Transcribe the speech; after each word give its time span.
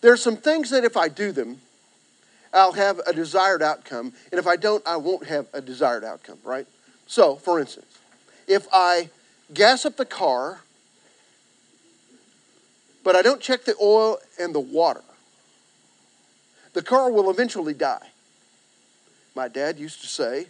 There's 0.00 0.22
some 0.22 0.36
things 0.36 0.70
that 0.70 0.84
if 0.84 0.96
I 0.96 1.08
do 1.08 1.32
them, 1.32 1.60
I'll 2.52 2.72
have 2.72 3.00
a 3.06 3.12
desired 3.12 3.62
outcome, 3.62 4.12
and 4.30 4.38
if 4.38 4.46
I 4.46 4.56
don't, 4.56 4.86
I 4.86 4.96
won't 4.96 5.26
have 5.26 5.46
a 5.52 5.60
desired 5.60 6.04
outcome, 6.04 6.38
right? 6.44 6.66
So, 7.06 7.36
for 7.36 7.60
instance, 7.60 7.98
if 8.46 8.66
I 8.72 9.10
gas 9.52 9.84
up 9.84 9.96
the 9.96 10.04
car, 10.04 10.60
but 13.04 13.14
I 13.14 13.22
don't 13.22 13.40
check 13.40 13.64
the 13.64 13.74
oil 13.80 14.18
and 14.40 14.54
the 14.54 14.60
water, 14.60 15.02
the 16.72 16.82
car 16.82 17.10
will 17.10 17.30
eventually 17.30 17.74
die. 17.74 18.08
My 19.34 19.48
dad 19.48 19.78
used 19.78 20.00
to 20.00 20.06
say, 20.06 20.46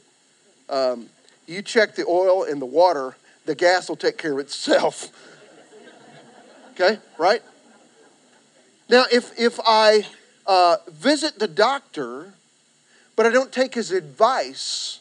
um, 0.69 1.09
you 1.47 1.63
check 1.63 1.95
the 1.95 2.07
oil 2.07 2.45
and 2.45 2.61
the 2.61 2.67
water, 2.67 3.17
the 3.45 3.55
gas 3.55 3.89
will 3.89 3.97
take 3.97 4.19
care 4.19 4.33
of 4.33 4.39
itself. 4.39 5.09
okay, 6.73 6.99
right? 7.19 7.43
Now, 8.89 9.05
if, 9.13 9.39
if 9.39 9.59
I 9.67 10.07
uh, 10.47 10.77
visit 10.91 11.39
the 11.39 11.49
doctor, 11.49 12.35
but 13.17 13.27
I 13.27 13.31
don't 13.31 13.51
take 13.51 13.75
his 13.75 13.91
advice, 13.91 15.01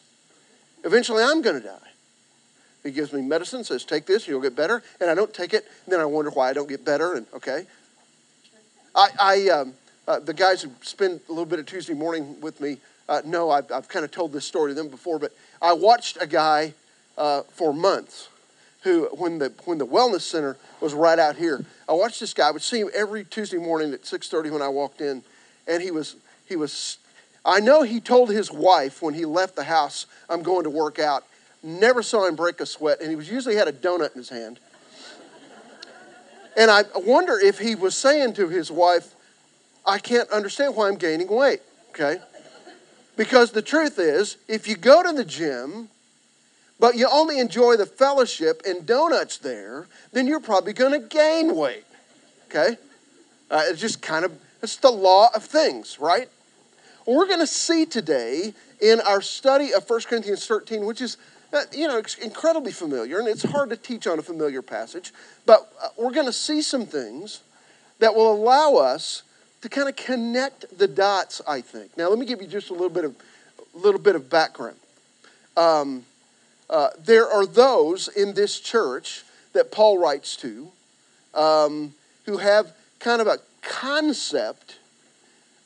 eventually 0.84 1.22
I'm 1.22 1.40
going 1.42 1.60
to 1.60 1.66
die. 1.66 1.78
He 2.82 2.90
gives 2.90 3.12
me 3.12 3.22
medicine, 3.22 3.64
says, 3.64 3.84
take 3.84 4.06
this, 4.06 4.26
you'll 4.26 4.40
get 4.40 4.56
better, 4.56 4.82
and 5.00 5.10
I 5.10 5.14
don't 5.14 5.32
take 5.32 5.54
it, 5.54 5.66
then 5.86 6.00
I 6.00 6.04
wonder 6.04 6.30
why 6.30 6.50
I 6.50 6.52
don't 6.52 6.68
get 6.68 6.84
better, 6.84 7.14
and 7.14 7.26
okay. 7.34 7.66
I, 8.94 9.08
I 9.20 9.48
um, 9.50 9.74
uh, 10.08 10.20
the 10.20 10.34
guys 10.34 10.62
who 10.62 10.70
spend 10.82 11.20
a 11.28 11.32
little 11.32 11.46
bit 11.46 11.58
of 11.58 11.66
Tuesday 11.66 11.94
morning 11.94 12.40
with 12.40 12.60
me 12.60 12.78
uh, 13.08 13.22
know 13.24 13.50
I've, 13.50 13.70
I've 13.70 13.88
kind 13.88 14.04
of 14.04 14.10
told 14.10 14.32
this 14.32 14.44
story 14.44 14.70
to 14.70 14.74
them 14.74 14.88
before, 14.88 15.18
but 15.18 15.32
I 15.60 15.72
watched 15.72 16.18
a 16.20 16.26
guy 16.26 16.74
uh, 17.18 17.42
for 17.42 17.72
months 17.72 18.28
who, 18.86 19.08
when 19.16 19.38
the, 19.38 19.52
when 19.64 19.78
the 19.78 19.86
wellness 19.86 20.20
center 20.20 20.56
was 20.80 20.94
right 20.94 21.18
out 21.18 21.34
here, 21.34 21.64
I 21.88 21.92
watched 21.92 22.20
this 22.20 22.32
guy. 22.32 22.46
I 22.46 22.50
would 22.52 22.62
see 22.62 22.78
him 22.78 22.90
every 22.94 23.24
Tuesday 23.24 23.58
morning 23.58 23.92
at 23.92 24.02
6.30 24.02 24.52
when 24.52 24.62
I 24.62 24.68
walked 24.68 25.00
in, 25.00 25.24
and 25.66 25.82
he 25.82 25.90
was, 25.90 26.14
he 26.46 26.54
was, 26.54 26.98
I 27.44 27.58
know 27.58 27.82
he 27.82 27.98
told 27.98 28.30
his 28.30 28.52
wife 28.52 29.02
when 29.02 29.14
he 29.14 29.24
left 29.24 29.56
the 29.56 29.64
house, 29.64 30.06
I'm 30.30 30.44
going 30.44 30.62
to 30.62 30.70
work 30.70 31.00
out. 31.00 31.24
Never 31.64 32.00
saw 32.00 32.28
him 32.28 32.36
break 32.36 32.60
a 32.60 32.66
sweat, 32.66 33.00
and 33.00 33.10
he 33.10 33.16
was 33.16 33.28
usually 33.28 33.56
had 33.56 33.66
a 33.66 33.72
donut 33.72 34.12
in 34.12 34.18
his 34.18 34.28
hand. 34.28 34.60
and 36.56 36.70
I 36.70 36.84
wonder 36.94 37.36
if 37.42 37.58
he 37.58 37.74
was 37.74 37.96
saying 37.96 38.34
to 38.34 38.48
his 38.48 38.70
wife, 38.70 39.16
I 39.84 39.98
can't 39.98 40.30
understand 40.30 40.76
why 40.76 40.86
I'm 40.86 40.96
gaining 40.96 41.26
weight, 41.26 41.62
okay? 41.90 42.18
Because 43.16 43.50
the 43.50 43.62
truth 43.62 43.98
is, 43.98 44.36
if 44.46 44.68
you 44.68 44.76
go 44.76 45.02
to 45.02 45.12
the 45.12 45.24
gym, 45.24 45.88
but 46.78 46.96
you 46.96 47.08
only 47.10 47.38
enjoy 47.38 47.76
the 47.76 47.86
fellowship 47.86 48.62
and 48.66 48.86
donuts 48.86 49.38
there, 49.38 49.86
then 50.12 50.26
you're 50.26 50.40
probably 50.40 50.72
going 50.72 50.92
to 50.92 51.06
gain 51.06 51.56
weight. 51.56 51.84
Okay? 52.48 52.76
Uh, 53.50 53.62
it's 53.66 53.80
just 53.80 54.02
kind 54.02 54.24
of, 54.24 54.32
it's 54.62 54.76
the 54.76 54.90
law 54.90 55.28
of 55.34 55.44
things, 55.44 55.98
right? 56.00 56.28
We're 57.06 57.26
going 57.26 57.40
to 57.40 57.46
see 57.46 57.86
today 57.86 58.52
in 58.80 59.00
our 59.00 59.22
study 59.22 59.72
of 59.72 59.88
1 59.88 60.00
Corinthians 60.02 60.46
13, 60.46 60.84
which 60.84 61.00
is, 61.00 61.16
uh, 61.52 61.62
you 61.72 61.86
know, 61.86 62.02
incredibly 62.22 62.72
familiar, 62.72 63.18
and 63.18 63.28
it's 63.28 63.44
hard 63.44 63.70
to 63.70 63.76
teach 63.76 64.06
on 64.06 64.18
a 64.18 64.22
familiar 64.22 64.60
passage, 64.60 65.12
but 65.46 65.72
uh, 65.82 65.88
we're 65.96 66.10
going 66.10 66.26
to 66.26 66.32
see 66.32 66.60
some 66.60 66.84
things 66.84 67.40
that 68.00 68.14
will 68.14 68.32
allow 68.32 68.74
us 68.74 69.22
to 69.62 69.68
kind 69.68 69.88
of 69.88 69.96
connect 69.96 70.76
the 70.76 70.88
dots, 70.88 71.40
I 71.48 71.60
think. 71.60 71.96
Now, 71.96 72.08
let 72.08 72.18
me 72.18 72.26
give 72.26 72.42
you 72.42 72.48
just 72.48 72.70
a 72.70 72.72
little 72.72 72.90
bit 72.90 73.04
of, 73.04 73.14
little 73.72 74.00
bit 74.00 74.16
of 74.16 74.28
background. 74.28 74.76
Um, 75.56 76.04
uh, 76.68 76.88
there 76.98 77.28
are 77.28 77.46
those 77.46 78.08
in 78.08 78.34
this 78.34 78.58
church 78.58 79.24
that 79.52 79.70
Paul 79.70 79.98
writes 79.98 80.36
to 80.36 80.70
um, 81.34 81.94
who 82.24 82.38
have 82.38 82.72
kind 82.98 83.20
of 83.20 83.26
a 83.26 83.38
concept 83.62 84.78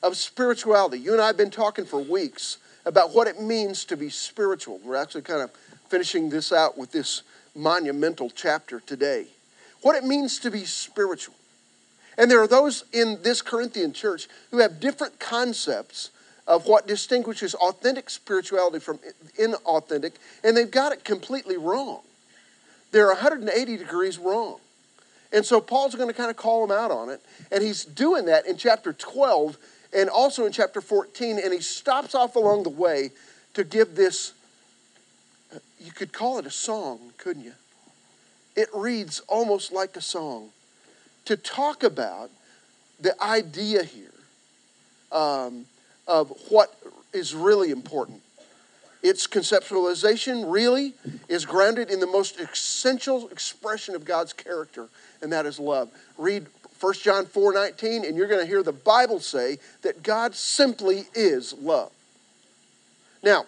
of 0.03 0.17
spirituality. 0.17 0.99
You 0.99 1.13
and 1.13 1.21
I 1.21 1.27
have 1.27 1.37
been 1.37 1.51
talking 1.51 1.85
for 1.85 1.99
weeks 1.99 2.57
about 2.85 3.13
what 3.13 3.27
it 3.27 3.39
means 3.39 3.85
to 3.85 3.97
be 3.97 4.09
spiritual. 4.09 4.79
We're 4.83 4.95
actually 4.95 5.21
kind 5.21 5.41
of 5.41 5.51
finishing 5.89 6.29
this 6.29 6.51
out 6.51 6.77
with 6.77 6.91
this 6.91 7.21
monumental 7.55 8.29
chapter 8.29 8.79
today. 8.79 9.27
What 9.81 9.95
it 9.95 10.03
means 10.03 10.39
to 10.39 10.51
be 10.51 10.65
spiritual. 10.65 11.35
And 12.17 12.29
there 12.29 12.41
are 12.41 12.47
those 12.47 12.83
in 12.91 13.19
this 13.23 13.41
Corinthian 13.41 13.93
church 13.93 14.27
who 14.51 14.57
have 14.59 14.79
different 14.79 15.19
concepts 15.19 16.11
of 16.47 16.65
what 16.65 16.87
distinguishes 16.87 17.53
authentic 17.55 18.09
spirituality 18.09 18.79
from 18.79 18.99
inauthentic, 19.39 20.13
and 20.43 20.55
they've 20.57 20.71
got 20.71 20.91
it 20.91 21.03
completely 21.03 21.57
wrong. 21.57 22.01
They're 22.91 23.07
180 23.07 23.77
degrees 23.77 24.17
wrong. 24.17 24.59
And 25.33 25.45
so 25.45 25.61
Paul's 25.61 25.95
going 25.95 26.09
to 26.09 26.13
kind 26.13 26.29
of 26.29 26.35
call 26.35 26.67
them 26.67 26.77
out 26.77 26.91
on 26.91 27.09
it, 27.09 27.21
and 27.51 27.63
he's 27.63 27.85
doing 27.85 28.25
that 28.25 28.45
in 28.45 28.57
chapter 28.57 28.91
12 28.91 29.57
and 29.93 30.09
also 30.09 30.45
in 30.45 30.51
chapter 30.51 30.81
14, 30.81 31.39
and 31.39 31.53
he 31.53 31.59
stops 31.59 32.15
off 32.15 32.35
along 32.35 32.63
the 32.63 32.69
way 32.69 33.11
to 33.53 33.63
give 33.63 33.95
this, 33.95 34.33
you 35.79 35.91
could 35.91 36.13
call 36.13 36.39
it 36.39 36.45
a 36.45 36.51
song, 36.51 37.11
couldn't 37.17 37.43
you? 37.43 37.53
It 38.55 38.69
reads 38.73 39.21
almost 39.27 39.71
like 39.71 39.95
a 39.95 40.01
song 40.01 40.49
to 41.25 41.37
talk 41.37 41.83
about 41.83 42.29
the 42.99 43.21
idea 43.21 43.83
here 43.83 44.11
um, 45.11 45.65
of 46.07 46.31
what 46.49 46.75
is 47.13 47.33
really 47.33 47.71
important. 47.71 48.21
Its 49.03 49.25
conceptualization 49.25 50.51
really 50.51 50.93
is 51.27 51.45
grounded 51.45 51.89
in 51.89 51.99
the 51.99 52.07
most 52.07 52.39
essential 52.39 53.27
expression 53.29 53.95
of 53.95 54.05
God's 54.05 54.31
character, 54.31 54.89
and 55.21 55.31
that 55.33 55.45
is 55.45 55.59
love. 55.59 55.89
Read 56.17 56.45
1 56.79 56.93
John 56.95 57.25
4 57.25 57.53
19, 57.53 58.05
and 58.05 58.15
you're 58.15 58.27
going 58.27 58.41
to 58.41 58.45
hear 58.45 58.61
the 58.61 58.71
Bible 58.71 59.19
say 59.19 59.57
that 59.81 60.03
God 60.03 60.35
simply 60.35 61.05
is 61.15 61.53
love. 61.53 61.91
Now, 63.23 63.45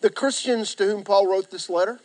the 0.00 0.10
Christians 0.10 0.74
to 0.76 0.86
whom 0.86 1.04
Paul 1.04 1.28
wrote 1.28 1.50
this 1.50 1.68
letter 1.68 2.00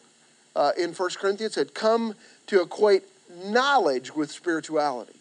uh, 0.56 0.72
in 0.78 0.94
1 0.94 1.10
Corinthians 1.20 1.56
had 1.56 1.74
come 1.74 2.16
to 2.48 2.62
equate 2.62 3.04
knowledge 3.46 4.14
with 4.14 4.32
spirituality, 4.32 5.20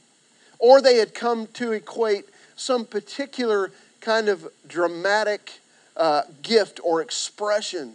or 0.59 0.81
they 0.81 0.97
had 0.97 1.15
come 1.15 1.47
to 1.55 1.73
equate 1.73 2.27
some 2.57 2.85
particular 2.85 3.71
kind 4.01 4.29
of 4.29 4.47
dramatic 4.67 5.61
uh, 5.97 6.23
gift 6.43 6.81
or 6.83 7.01
expression 7.01 7.95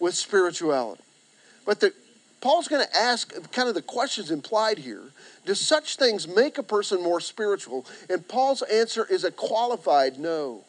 with 0.00 0.14
spirituality. 0.14 1.02
But 1.64 1.80
the, 1.80 1.92
Paul's 2.40 2.68
going 2.68 2.86
to 2.86 2.96
ask 2.96 3.32
kind 3.52 3.68
of 3.68 3.74
the 3.74 3.82
questions 3.82 4.30
implied 4.30 4.78
here. 4.78 5.02
Do 5.46 5.54
such 5.54 5.96
things 5.96 6.26
make 6.26 6.58
a 6.58 6.62
person 6.62 7.02
more 7.02 7.20
spiritual? 7.20 7.86
And 8.10 8.26
Paul's 8.26 8.62
answer 8.62 9.06
is 9.08 9.24
a 9.24 9.30
qualified 9.30 10.18
no. 10.18 10.64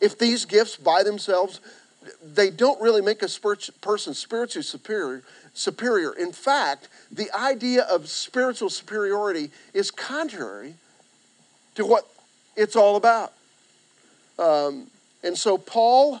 If 0.00 0.18
these 0.18 0.44
gifts 0.44 0.76
by 0.76 1.02
themselves, 1.02 1.60
they 2.24 2.50
don't 2.50 2.80
really 2.80 3.02
make 3.02 3.22
a 3.22 3.28
person 3.80 4.14
spiritually 4.14 4.64
superior, 4.64 5.22
superior. 5.54 6.12
In 6.12 6.32
fact, 6.32 6.88
the 7.10 7.30
idea 7.36 7.82
of 7.82 8.08
spiritual 8.08 8.70
superiority 8.70 9.50
is 9.72 9.90
contrary 9.90 10.74
to 11.76 11.86
what 11.86 12.06
it's 12.56 12.76
all 12.76 12.96
about. 12.96 13.32
Um, 14.38 14.86
and 15.22 15.36
so 15.36 15.58
Paul 15.58 16.20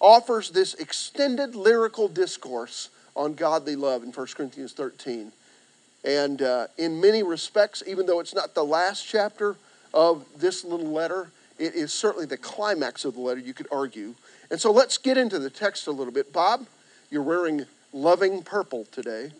offers 0.00 0.50
this 0.50 0.74
extended 0.74 1.54
lyrical 1.54 2.08
discourse 2.08 2.90
on 3.14 3.34
godly 3.34 3.76
love 3.76 4.02
in 4.02 4.12
1 4.12 4.26
Corinthians 4.36 4.72
13. 4.72 5.32
And 6.04 6.42
uh, 6.42 6.68
in 6.78 7.00
many 7.00 7.22
respects, 7.22 7.82
even 7.86 8.06
though 8.06 8.20
it's 8.20 8.34
not 8.34 8.54
the 8.54 8.64
last 8.64 9.06
chapter 9.06 9.56
of 9.92 10.24
this 10.38 10.64
little 10.64 10.86
letter, 10.86 11.30
it 11.58 11.74
is 11.74 11.92
certainly 11.92 12.26
the 12.26 12.36
climax 12.36 13.04
of 13.04 13.14
the 13.14 13.20
letter, 13.20 13.40
you 13.40 13.54
could 13.54 13.66
argue. 13.72 14.14
And 14.50 14.60
so 14.60 14.70
let's 14.70 14.98
get 14.98 15.16
into 15.16 15.38
the 15.38 15.50
text 15.50 15.86
a 15.86 15.90
little 15.90 16.12
bit. 16.12 16.32
Bob, 16.32 16.66
you're 17.10 17.22
wearing 17.22 17.64
loving 17.92 18.42
purple 18.42 18.86
today. 18.92 19.30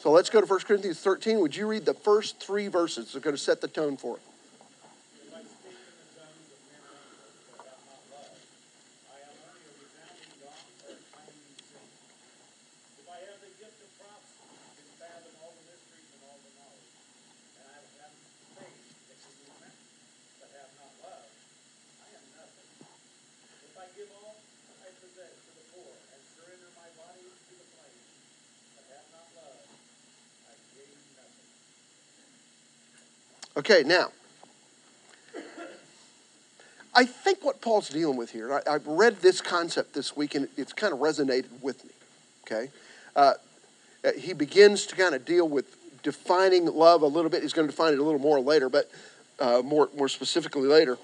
So 0.00 0.10
let's 0.10 0.30
go 0.30 0.40
to 0.40 0.46
1 0.46 0.60
Corinthians 0.60 1.00
13. 1.00 1.40
Would 1.40 1.56
you 1.56 1.66
read 1.66 1.84
the 1.84 1.94
first 1.94 2.38
three 2.38 2.68
verses? 2.68 3.12
They're 3.12 3.20
going 3.20 3.36
to 3.36 3.42
set 3.42 3.60
the 3.60 3.68
tone 3.68 3.96
for 3.96 4.16
it. 4.16 4.22
Okay, 33.58 33.82
now, 33.84 34.12
I 36.94 37.04
think 37.04 37.44
what 37.44 37.60
Paul's 37.60 37.88
dealing 37.88 38.16
with 38.16 38.30
here, 38.30 38.62
I, 38.64 38.70
have 38.70 38.86
read 38.86 39.16
this 39.16 39.40
concept 39.40 39.94
this 39.94 40.16
week 40.16 40.36
and 40.36 40.46
it's 40.56 40.72
kind 40.72 40.92
of 40.92 41.00
resonated 41.00 41.48
with 41.60 41.84
me. 41.84 41.90
Okay? 42.46 42.70
Uh, 43.16 43.32
he 44.16 44.32
begins 44.32 44.86
to 44.86 44.94
kind 44.94 45.12
of 45.12 45.24
deal 45.24 45.48
with 45.48 45.76
defining 46.04 46.66
love 46.66 47.02
a 47.02 47.06
little 47.08 47.30
bit. 47.30 47.42
He's 47.42 47.52
going 47.52 47.66
to 47.66 47.72
define 47.72 47.94
it 47.94 47.98
a 47.98 48.02
little 48.04 48.20
more 48.20 48.38
later, 48.38 48.68
but 48.68 48.88
uh, 49.40 49.60
more, 49.64 49.88
more 49.96 50.08
specifically 50.08 50.68
later. 50.68 50.96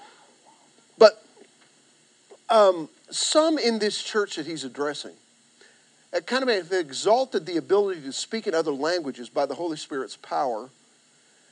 But 0.97 1.21
um, 2.49 2.87
some 3.09 3.57
in 3.57 3.79
this 3.79 4.01
church 4.01 4.37
that 4.37 4.45
he's 4.45 4.63
addressing 4.63 5.13
uh, 6.13 6.21
kind 6.21 6.41
of 6.41 6.47
have 6.47 6.71
exalted 6.71 7.45
the 7.47 7.57
ability 7.57 7.99
to 8.03 8.13
speak 8.13 8.47
in 8.47 8.55
other 8.55 8.71
languages 8.71 9.27
by 9.27 9.45
the 9.45 9.55
Holy 9.55 9.75
Spirit's 9.75 10.15
power. 10.15 10.69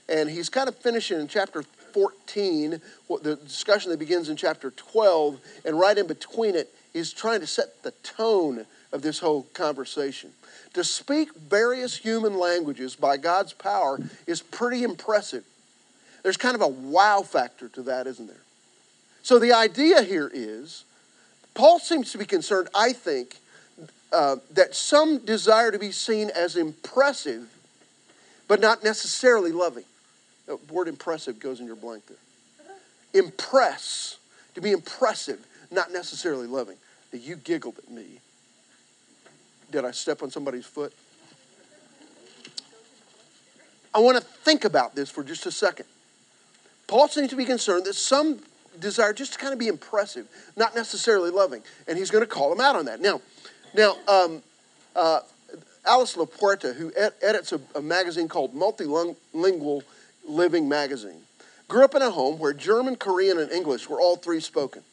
And 0.10 0.30
he's 0.30 0.50
kind 0.50 0.68
of 0.68 0.76
finishing 0.76 1.20
in 1.20 1.28
chapter 1.28 1.64
14, 1.94 2.82
the 3.22 3.36
discussion 3.36 3.92
that 3.92 4.00
begins 4.00 4.30
in 4.30 4.36
chapter 4.36 4.72
12, 4.72 5.40
and 5.66 5.80
right 5.80 5.98
in 5.98 6.08
between 6.08 6.56
it, 6.56 6.74
he's 6.92 7.14
trying 7.14 7.40
to 7.40 7.48
set 7.48 7.84
the 7.84 7.92
tone 8.04 8.66
of 8.92 9.02
this 9.02 9.20
whole 9.20 9.44
conversation. 9.54 10.32
To 10.74 10.84
speak 10.84 11.34
various 11.36 11.96
human 11.96 12.38
languages 12.38 12.96
by 12.96 13.18
God's 13.18 13.54
power 13.54 14.00
is 14.28 14.42
pretty 14.42 14.84
impressive. 14.84 15.44
There's 16.24 16.38
kind 16.38 16.56
of 16.56 16.62
a 16.62 16.68
wow 16.68 17.22
factor 17.22 17.70
to 17.70 17.84
that, 17.84 18.08
isn't 18.08 18.28
there? 18.28 18.38
So 19.22 19.40
the 19.40 19.54
idea 19.54 20.02
here 20.04 20.30
is 20.34 20.84
Paul 21.54 21.80
seems 21.80 22.12
to 22.12 22.18
be 22.18 22.26
concerned, 22.26 22.70
I 22.74 22.94
think, 22.94 23.38
uh, 24.12 24.38
that 24.52 24.76
some 24.76 25.20
desire 25.20 25.72
to 25.72 25.80
be 25.80 25.92
seen 25.92 26.30
as 26.30 26.56
impressive, 26.56 27.50
but 28.48 28.60
not 28.60 28.84
necessarily 28.84 29.52
loving. 29.52 29.86
The 30.46 30.58
word 30.70 30.88
impressive 30.88 31.40
goes 31.40 31.60
in 31.60 31.66
your 31.66 31.76
blank 31.76 32.04
there. 32.08 32.18
Impress, 33.14 34.18
to 34.56 34.62
be 34.62 34.72
impressive, 34.72 35.46
not 35.72 35.92
necessarily 35.92 36.48
loving. 36.48 36.78
You 37.12 37.36
giggled 37.36 37.78
at 37.78 37.90
me. 37.90 38.20
Did 39.72 39.86
I 39.86 39.92
step 39.92 40.24
on 40.24 40.32
somebody's 40.32 40.66
foot? 40.66 40.94
I 43.94 44.00
want 44.00 44.18
to 44.18 44.24
think 44.24 44.66
about 44.66 44.96
this 44.96 45.10
for 45.10 45.24
just 45.24 45.46
a 45.46 45.52
second. 45.52 45.86
Paul 46.88 47.08
seems 47.08 47.30
to 47.30 47.36
be 47.36 47.46
concerned 47.46 47.86
that 47.86 47.94
some 47.94 48.40
desire 48.80 49.14
just 49.14 49.34
to 49.34 49.40
kind 49.40 49.54
of 49.54 49.60
be 49.60 49.68
impressive, 49.68 50.28
not 50.56 50.76
necessarily 50.76 51.30
loving, 51.30 51.62
and 51.88 51.98
he's 51.98 52.10
going 52.10 52.24
to 52.24 52.30
call 52.30 52.50
them 52.50 52.60
out 52.60 52.76
on 52.76 52.86
that. 52.86 53.00
Now, 53.00 53.22
now, 53.76 53.98
um, 54.08 54.42
uh, 54.96 55.22
Alice 55.86 56.16
Lapuerta, 56.16 56.74
who 56.76 56.92
ed- 56.96 57.14
edits 57.22 57.52
a, 57.52 57.62
a 57.76 57.82
magazine 57.82 58.28
called 58.28 58.56
Multilingual 58.56 59.84
Living 60.28 60.70
Magazine, 60.70 61.22
grew 61.68 61.84
up 61.84 61.96
in 61.96 62.02
a 62.02 62.12
home 62.12 62.40
where 62.40 62.54
German, 62.54 62.96
Korean, 62.96 63.38
and 63.40 63.52
English 63.52 63.90
were 63.90 64.00
all 64.00 64.16
three 64.16 64.40
spoken. 64.40 64.84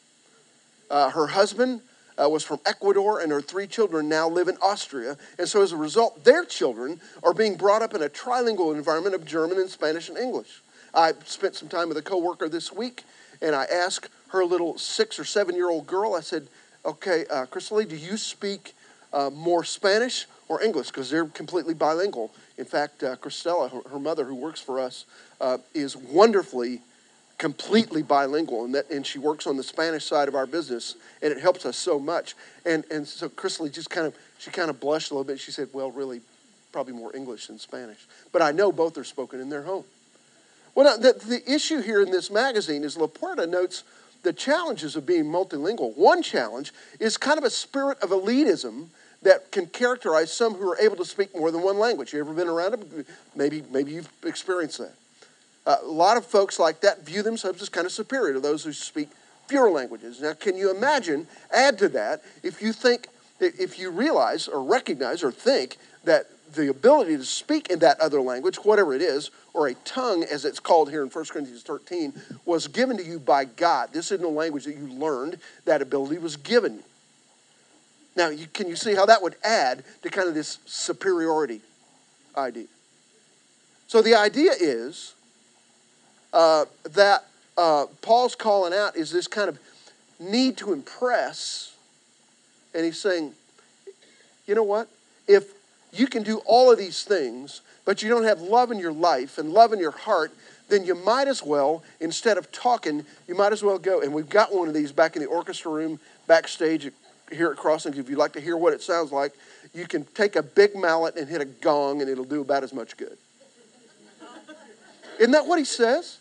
Uh, 0.91 1.11
her 1.11 1.29
husband 1.29 1.83
uh, 2.21 2.29
was 2.29 2.45
from 2.45 2.59
Ecuador, 2.67 3.21
and 3.21 3.31
her 3.33 3.41
three 3.41 3.67
children 3.67 4.09
now 4.09 4.29
live 4.29 4.49
in 4.49 4.57
Austria. 4.63 5.17
And 5.39 5.49
so, 5.49 5.63
as 5.63 5.73
a 5.73 5.77
result, 5.77 6.25
their 6.25 6.45
children 6.45 7.01
are 7.23 7.33
being 7.33 7.57
brought 7.57 7.83
up 7.83 7.95
in 7.95 8.03
a 8.03 8.09
trilingual 8.09 8.75
environment 8.75 9.15
of 9.15 9.25
German 9.25 9.59
and 9.59 9.71
Spanish 9.71 10.09
and 10.09 10.19
English. 10.19 10.63
I 10.95 11.13
spent 11.25 11.55
some 11.55 11.69
time 11.69 11.89
with 11.89 11.97
a 11.97 12.03
coworker 12.03 12.49
this 12.49 12.73
week, 12.73 13.05
and 13.41 13.55
I 13.55 13.65
asked 13.65 14.09
her 14.29 14.45
little 14.45 14.77
six 14.79 15.19
or 15.19 15.25
seven 15.25 15.55
year 15.55 15.71
old 15.71 15.87
girl, 15.87 16.15
I 16.15 16.21
said, 16.21 16.49
Okay, 16.85 17.27
uh, 17.31 17.47
Crystal 17.47 17.83
do 17.83 17.97
you 17.97 18.17
speak 18.17 18.75
uh, 19.13 19.29
more 19.31 19.65
Spanish 19.65 20.27
or 20.49 20.63
English? 20.63 20.89
Because 20.89 21.11
they're 21.11 21.27
completely 21.27 21.75
bilingual. 21.75 22.33
In 22.61 22.67
fact, 22.67 23.03
uh, 23.03 23.17
Christella, 23.17 23.73
her, 23.73 23.89
her, 23.89 23.99
mother 23.99 24.27
who 24.27 24.35
works 24.35 24.61
for 24.61 24.79
us, 24.79 25.07
uh, 25.41 25.57
is 25.73 25.97
wonderfully, 25.97 26.83
completely 27.39 28.03
bilingual, 28.03 28.67
and, 28.67 28.75
that, 28.75 28.91
and 28.91 29.05
she 29.07 29.19
works 29.19 29.47
on 29.47 29.57
the 29.57 29.63
Spanish 29.63 30.05
side 30.05 30.29
of 30.29 30.35
our 30.35 30.45
business, 30.45 30.95
and 31.23 31.33
it 31.33 31.41
helps 31.41 31.65
us 31.65 31.79
so 31.79 31.99
much. 31.99 32.35
And, 32.67 32.85
and 32.91 33.09
so 33.09 33.31
Crystal 33.31 33.67
just 33.69 33.89
kind 33.89 34.07
of, 34.07 34.15
she 34.39 34.51
kind 34.51 34.69
of 34.69 34.79
blushed 34.79 35.11
a 35.11 35.15
little 35.15 35.25
bit. 35.25 35.41
She 35.41 35.53
said, 35.53 35.71
well, 35.73 35.91
really, 35.91 36.21
probably 36.71 36.93
more 36.93 37.17
English 37.17 37.47
than 37.47 37.59
Spanish. 37.59 38.07
But 38.31 38.43
I 38.43 38.53
know 38.53 38.73
both 38.73 38.99
are 38.99 39.05
spoken 39.05 39.41
in 39.41 39.49
their 39.49 39.63
home. 39.63 39.85
Well, 40.75 40.99
the, 40.99 41.15
the 41.15 41.51
issue 41.51 41.81
here 41.81 42.03
in 42.03 42.11
this 42.11 42.31
magazine 42.31 42.85
is 42.85 42.99
Lapuerta 42.99 43.49
notes 43.49 43.85
the 44.23 44.35
challenges 44.35 44.97
of 44.97 45.07
being 45.07 45.25
multilingual. 45.25 45.97
One 45.97 46.23
challenge 46.23 46.75
is 47.01 47.17
kind 47.17 47.39
of 47.39 47.45
a 47.45 47.51
spirit 47.51 47.99
of 48.03 48.11
elitism 48.11 48.89
that 49.23 49.51
can 49.53 49.67
characterize 49.67 50.33
some 50.33 50.55
who 50.55 50.71
are 50.71 50.79
able 50.79 50.97
to 50.97 51.05
speak 51.05 51.37
more 51.37 51.51
than 51.51 51.63
one 51.63 51.79
language. 51.79 52.13
You 52.13 52.21
ever 52.21 52.33
been 52.33 52.49
around 52.49 52.73
them? 52.73 53.05
Maybe, 53.35 53.63
maybe 53.71 53.93
you've 53.93 54.11
experienced 54.25 54.79
that. 54.79 54.95
Uh, 55.67 55.77
a 55.83 55.87
lot 55.87 56.17
of 56.17 56.25
folks 56.25 56.59
like 56.59 56.81
that 56.81 57.05
view 57.05 57.23
themselves 57.23 57.61
as 57.61 57.69
kind 57.69 57.85
of 57.85 57.93
superior 57.93 58.33
to 58.35 58.41
those 58.41 58.65
who 58.65 58.73
speak 58.73 59.09
fewer 59.47 59.71
languages. 59.71 60.21
Now, 60.21 60.33
can 60.33 60.57
you 60.57 60.75
imagine, 60.75 61.27
add 61.53 61.79
to 61.79 61.89
that, 61.91 62.23
if 62.43 62.63
you 62.63 62.73
think, 62.73 63.09
if 63.41 63.79
you 63.79 63.91
realize 63.91 64.49
or 64.49 64.63
recognize 64.63 65.23
or 65.23 65.33
think 65.33 65.77
that 66.05 66.27
the 66.55 66.69
ability 66.69 67.17
to 67.17 67.25
speak 67.25 67.69
in 67.69 67.79
that 67.81 68.01
other 68.01 68.21
language, 68.21 68.57
whatever 68.57 68.95
it 68.95 69.03
is, 69.03 69.31
or 69.53 69.69
a 69.69 69.75
tongue, 69.75 70.25
as 70.25 70.45
it's 70.45 70.61
called 70.61 70.91
here 70.91 71.03
in 71.03 71.09
1 71.09 71.25
Corinthians 71.27 71.63
13, 71.63 72.13
was 72.45 72.67
given 72.67 72.97
to 72.97 73.05
you 73.05 73.19
by 73.19 73.45
God. 73.45 73.91
This 73.93 74.11
isn't 74.13 74.25
a 74.25 74.29
language 74.29 74.65
that 74.65 74.77
you 74.77 74.87
learned, 74.87 75.39
that 75.65 75.83
ability 75.83 76.19
was 76.19 76.37
given. 76.37 76.81
Now, 78.17 78.29
you, 78.29 78.47
can 78.53 78.69
you 78.69 78.77
see 78.77 78.95
how 78.95 79.07
that 79.07 79.23
would 79.23 79.37
add 79.45 79.85
to 80.03 80.11
kind 80.11 80.29
of 80.29 80.35
this 80.35 80.59
superiority 80.67 81.61
idea? 82.37 82.67
So 83.87 84.03
the 84.03 84.15
idea 84.15 84.53
is 84.59 85.15
uh, 86.33 86.67
that 86.93 87.25
uh, 87.57 87.87
Paul's 88.03 88.35
calling 88.35 88.73
out 88.73 88.97
is 88.97 89.11
this 89.11 89.27
kind 89.27 89.49
of 89.49 89.59
need 90.19 90.57
to 90.59 90.73
impress, 90.73 91.75
and 92.75 92.85
he's 92.85 93.01
saying, 93.01 93.33
you 94.47 94.55
know 94.55 94.63
what? 94.63 94.89
If 95.27 95.53
you 95.93 96.07
can 96.07 96.23
do 96.23 96.39
all 96.45 96.71
of 96.71 96.79
these 96.79 97.05
things, 97.05 97.63
but 97.85 98.03
you 98.03 98.09
don't 98.09 98.25
have 98.25 98.41
love 98.41 98.71
in 98.71 98.79
your 98.79 98.93
life 98.93 99.39
and 99.39 99.53
love 99.53 99.73
in 99.73 99.79
your 99.79 99.91
heart, 99.91 100.33
then 100.69 100.85
you 100.85 100.95
might 100.95 101.27
as 101.27 101.43
well, 101.43 101.83
instead 102.01 102.39
of 102.39 102.53
talking, 102.53 103.05
you 103.27 103.35
might 103.35 103.53
as 103.53 103.63
well 103.63 103.79
go. 103.79 104.01
And 104.01 104.15
we've 104.15 104.29
got 104.29 104.55
one 104.55 104.69
of 104.69 104.75
these 104.75 104.93
back 104.93 105.17
in 105.17 105.23
the 105.23 105.29
orchestra 105.29 105.71
room 105.71 105.99
backstage 106.27 106.91
here 107.31 107.51
at 107.51 107.57
Crossings. 107.57 107.99
If 107.99 108.09
you'd 108.09 108.19
like 108.19 108.33
to 108.35 108.41
hear 108.41 108.57
what 108.57 108.73
it 108.73 108.83
sounds 108.83 109.13
like, 109.13 109.33
you 109.73 109.87
can 109.87 110.05
take 110.15 110.37
a 110.37 110.43
big 110.43 110.75
mallet 110.75 111.17
and 111.17 111.29
hit 111.29 111.41
a 111.41 111.45
gong, 111.45 112.01
and 112.01 112.11
it'll 112.11 112.25
do 112.25 112.41
about 112.41 112.65
as 112.65 112.73
much 112.73 112.97
good. 112.97 113.17
Isn't 115.19 115.33
that 115.33 115.47
what 115.47 115.59
he 115.59 115.65
says? 115.65 116.19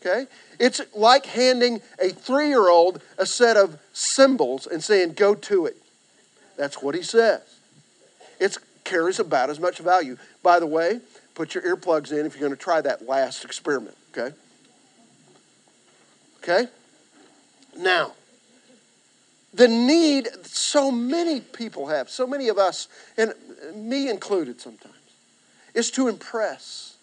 Okay? 0.00 0.26
It's 0.58 0.80
like 0.94 1.26
handing 1.26 1.80
a 2.00 2.10
three 2.10 2.48
year 2.48 2.68
old 2.68 3.02
a 3.18 3.26
set 3.26 3.56
of 3.56 3.78
cymbals 3.92 4.66
and 4.66 4.82
saying, 4.82 5.14
go 5.14 5.34
to 5.34 5.66
it. 5.66 5.76
That's 6.56 6.82
what 6.82 6.94
he 6.94 7.02
says. 7.02 7.42
It 8.38 8.56
carries 8.84 9.18
about 9.18 9.50
as 9.50 9.58
much 9.58 9.78
value. 9.78 10.16
By 10.42 10.60
the 10.60 10.66
way, 10.66 11.00
put 11.34 11.54
your 11.54 11.62
earplugs 11.64 12.12
in 12.12 12.26
if 12.26 12.34
you're 12.34 12.46
going 12.46 12.56
to 12.56 12.62
try 12.62 12.80
that 12.80 13.06
last 13.06 13.44
experiment, 13.44 13.96
okay? 14.16 14.34
Okay? 16.42 16.68
Now, 17.76 18.12
the 19.54 19.68
need 19.68 20.28
so 20.42 20.90
many 20.90 21.40
people 21.40 21.86
have, 21.86 22.10
so 22.10 22.26
many 22.26 22.48
of 22.48 22.58
us, 22.58 22.88
and 23.16 23.32
me 23.74 24.10
included 24.10 24.60
sometimes, 24.60 24.94
is 25.74 25.90
to 25.92 26.08
impress. 26.08 26.96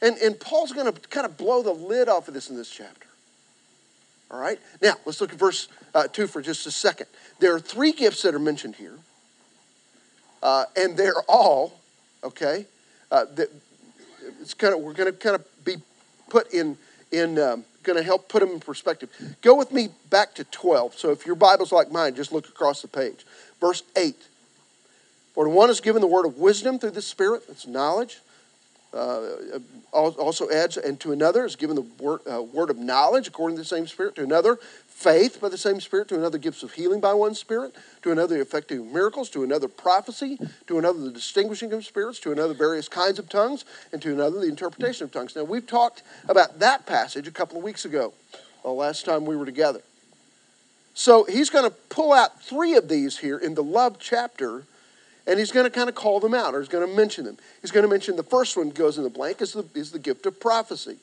And, 0.00 0.16
and 0.18 0.38
Paul's 0.38 0.72
going 0.72 0.92
to 0.92 1.00
kind 1.08 1.26
of 1.26 1.36
blow 1.36 1.62
the 1.62 1.72
lid 1.72 2.08
off 2.08 2.28
of 2.28 2.34
this 2.34 2.50
in 2.50 2.56
this 2.56 2.70
chapter. 2.70 3.06
All 4.30 4.40
right? 4.40 4.58
Now, 4.82 4.94
let's 5.04 5.20
look 5.20 5.32
at 5.32 5.38
verse 5.38 5.68
uh, 5.94 6.08
2 6.08 6.26
for 6.26 6.42
just 6.42 6.66
a 6.66 6.70
second. 6.70 7.06
There 7.38 7.54
are 7.54 7.60
three 7.60 7.92
gifts 7.92 8.22
that 8.22 8.34
are 8.34 8.40
mentioned 8.40 8.76
here. 8.76 8.98
Uh, 10.42 10.64
and 10.76 10.96
they're 10.96 11.22
all, 11.28 11.80
okay, 12.22 12.66
uh, 13.10 13.24
it's 14.40 14.54
kind 14.54 14.74
of, 14.74 14.80
we're 14.80 14.92
going 14.92 15.10
to 15.12 15.18
kind 15.18 15.34
of 15.34 15.64
be 15.64 15.76
put 16.28 16.52
in, 16.52 16.76
in 17.10 17.38
um, 17.38 17.64
going 17.82 17.96
to 17.96 18.02
help 18.02 18.28
put 18.28 18.40
them 18.40 18.50
in 18.50 18.60
perspective. 18.60 19.08
Go 19.40 19.54
with 19.54 19.72
me 19.72 19.88
back 20.10 20.34
to 20.34 20.44
12. 20.44 20.94
So 20.94 21.10
if 21.10 21.24
your 21.24 21.36
Bible's 21.36 21.72
like 21.72 21.90
mine, 21.90 22.14
just 22.14 22.32
look 22.32 22.48
across 22.48 22.82
the 22.82 22.88
page. 22.88 23.24
Verse 23.60 23.82
8. 23.96 24.14
For 25.34 25.44
to 25.44 25.50
one 25.50 25.70
is 25.70 25.80
given 25.80 26.00
the 26.00 26.08
word 26.08 26.26
of 26.26 26.38
wisdom 26.38 26.78
through 26.78 26.92
the 26.92 27.02
Spirit, 27.02 27.46
that's 27.46 27.66
knowledge. 27.66 28.20
Uh, 28.96 29.58
also 29.92 30.50
adds, 30.50 30.76
and 30.76 30.98
to 31.00 31.12
another 31.12 31.44
is 31.44 31.56
given 31.56 31.76
the 31.76 31.82
word, 32.02 32.20
uh, 32.30 32.42
word 32.42 32.70
of 32.70 32.78
knowledge 32.78 33.28
according 33.28 33.56
to 33.56 33.62
the 33.62 33.68
same 33.68 33.86
Spirit. 33.86 34.14
To 34.16 34.22
another, 34.22 34.58
faith 34.86 35.40
by 35.40 35.48
the 35.48 35.58
same 35.58 35.80
Spirit, 35.80 36.08
to 36.08 36.16
another 36.16 36.38
gifts 36.38 36.62
of 36.62 36.72
healing 36.72 37.00
by 37.00 37.14
one 37.14 37.34
Spirit, 37.34 37.74
to 38.02 38.10
another 38.10 38.40
effective 38.40 38.84
miracles, 38.84 39.30
to 39.30 39.44
another 39.44 39.68
prophecy, 39.68 40.38
to 40.66 40.78
another 40.78 40.98
the 41.00 41.10
distinguishing 41.10 41.72
of 41.72 41.84
spirits, 41.84 42.18
to 42.20 42.32
another 42.32 42.54
various 42.54 42.88
kinds 42.88 43.18
of 43.18 43.28
tongues, 43.28 43.64
and 43.92 44.00
to 44.02 44.12
another 44.12 44.40
the 44.40 44.48
interpretation 44.48 45.04
of 45.04 45.12
tongues. 45.12 45.36
Now, 45.36 45.44
we've 45.44 45.66
talked 45.66 46.02
about 46.28 46.58
that 46.60 46.86
passage 46.86 47.28
a 47.28 47.32
couple 47.32 47.58
of 47.58 47.64
weeks 47.64 47.84
ago, 47.84 48.14
the 48.62 48.70
last 48.70 49.04
time 49.04 49.24
we 49.24 49.36
were 49.36 49.46
together. 49.46 49.82
So 50.94 51.24
he's 51.24 51.50
going 51.50 51.68
to 51.68 51.76
pull 51.90 52.12
out 52.12 52.40
three 52.42 52.74
of 52.74 52.88
these 52.88 53.18
here 53.18 53.36
in 53.36 53.54
the 53.54 53.62
love 53.62 53.98
chapter, 53.98 54.64
and 55.26 55.38
he's 55.38 55.52
going 55.52 55.64
to 55.64 55.70
kind 55.70 55.88
of 55.88 55.94
call 55.94 56.20
them 56.20 56.34
out, 56.34 56.54
or 56.54 56.60
he's 56.60 56.68
going 56.68 56.88
to 56.88 56.94
mention 56.94 57.24
them. 57.24 57.36
He's 57.60 57.70
going 57.70 57.84
to 57.84 57.90
mention 57.90 58.16
the 58.16 58.22
first 58.22 58.56
one 58.56 58.70
goes 58.70 58.98
in 58.98 59.04
the 59.04 59.10
blank 59.10 59.42
is 59.42 59.52
the, 59.52 59.64
is 59.74 59.90
the 59.90 59.98
gift 59.98 60.26
of 60.26 60.38
prophecy. 60.40 60.96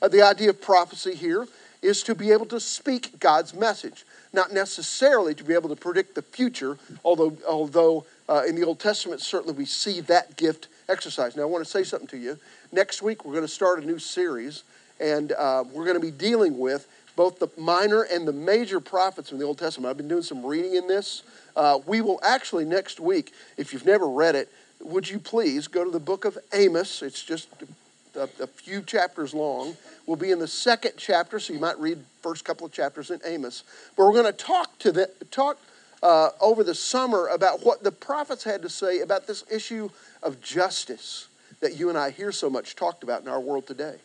Uh, 0.00 0.08
the 0.08 0.22
idea 0.22 0.50
of 0.50 0.60
prophecy 0.60 1.14
here 1.14 1.46
is 1.82 2.02
to 2.04 2.14
be 2.14 2.30
able 2.30 2.46
to 2.46 2.60
speak 2.60 3.18
God's 3.18 3.54
message, 3.54 4.04
not 4.32 4.52
necessarily 4.52 5.34
to 5.34 5.44
be 5.44 5.54
able 5.54 5.68
to 5.68 5.76
predict 5.76 6.14
the 6.14 6.22
future, 6.22 6.78
although, 7.04 7.36
although 7.48 8.04
uh, 8.28 8.42
in 8.46 8.54
the 8.54 8.64
Old 8.64 8.78
Testament, 8.78 9.20
certainly 9.20 9.54
we 9.54 9.64
see 9.64 10.00
that 10.02 10.36
gift 10.36 10.68
exercised. 10.88 11.36
Now, 11.36 11.42
I 11.42 11.46
want 11.46 11.64
to 11.64 11.70
say 11.70 11.82
something 11.82 12.08
to 12.08 12.16
you. 12.16 12.38
Next 12.70 13.02
week, 13.02 13.24
we're 13.24 13.32
going 13.32 13.44
to 13.44 13.48
start 13.48 13.82
a 13.82 13.86
new 13.86 13.98
series, 13.98 14.62
and 15.00 15.32
uh, 15.32 15.64
we're 15.72 15.84
going 15.84 16.00
to 16.00 16.00
be 16.00 16.12
dealing 16.12 16.58
with 16.58 16.86
both 17.16 17.38
the 17.38 17.48
minor 17.56 18.02
and 18.02 18.26
the 18.26 18.32
major 18.32 18.80
prophets 18.80 19.32
in 19.32 19.38
the 19.38 19.44
Old 19.44 19.58
Testament. 19.58 19.90
I've 19.90 19.96
been 19.96 20.08
doing 20.08 20.22
some 20.22 20.44
reading 20.44 20.74
in 20.74 20.86
this. 20.86 21.22
Uh, 21.54 21.78
we 21.86 22.00
will 22.00 22.20
actually, 22.22 22.64
next 22.64 23.00
week, 23.00 23.32
if 23.56 23.72
you've 23.72 23.86
never 23.86 24.08
read 24.08 24.34
it, 24.34 24.48
would 24.80 25.08
you 25.08 25.18
please 25.18 25.68
go 25.68 25.84
to 25.84 25.90
the 25.90 26.00
book 26.00 26.24
of 26.24 26.38
Amos? 26.52 27.02
It's 27.02 27.22
just 27.22 27.48
a, 28.16 28.28
a 28.40 28.46
few 28.46 28.82
chapters 28.82 29.34
long. 29.34 29.76
We'll 30.06 30.16
be 30.16 30.30
in 30.30 30.38
the 30.38 30.48
second 30.48 30.92
chapter, 30.96 31.38
so 31.38 31.52
you 31.52 31.60
might 31.60 31.78
read 31.78 31.98
first 32.22 32.44
couple 32.44 32.66
of 32.66 32.72
chapters 32.72 33.10
in 33.10 33.20
Amos. 33.24 33.62
But 33.96 34.06
we're 34.06 34.12
going 34.12 34.32
to 34.32 34.32
talk 34.32 34.78
to 34.80 34.92
the 34.92 35.10
talk 35.30 35.58
uh, 36.02 36.30
over 36.40 36.64
the 36.64 36.74
summer 36.74 37.28
about 37.28 37.64
what 37.64 37.84
the 37.84 37.92
prophets 37.92 38.42
had 38.42 38.62
to 38.62 38.68
say 38.68 39.00
about 39.00 39.26
this 39.26 39.44
issue 39.50 39.88
of 40.22 40.40
justice 40.40 41.28
that 41.60 41.76
you 41.76 41.88
and 41.88 41.96
I 41.96 42.10
hear 42.10 42.32
so 42.32 42.50
much 42.50 42.74
talked 42.74 43.04
about 43.04 43.22
in 43.22 43.28
our 43.28 43.40
world 43.40 43.66
today. 43.66 43.96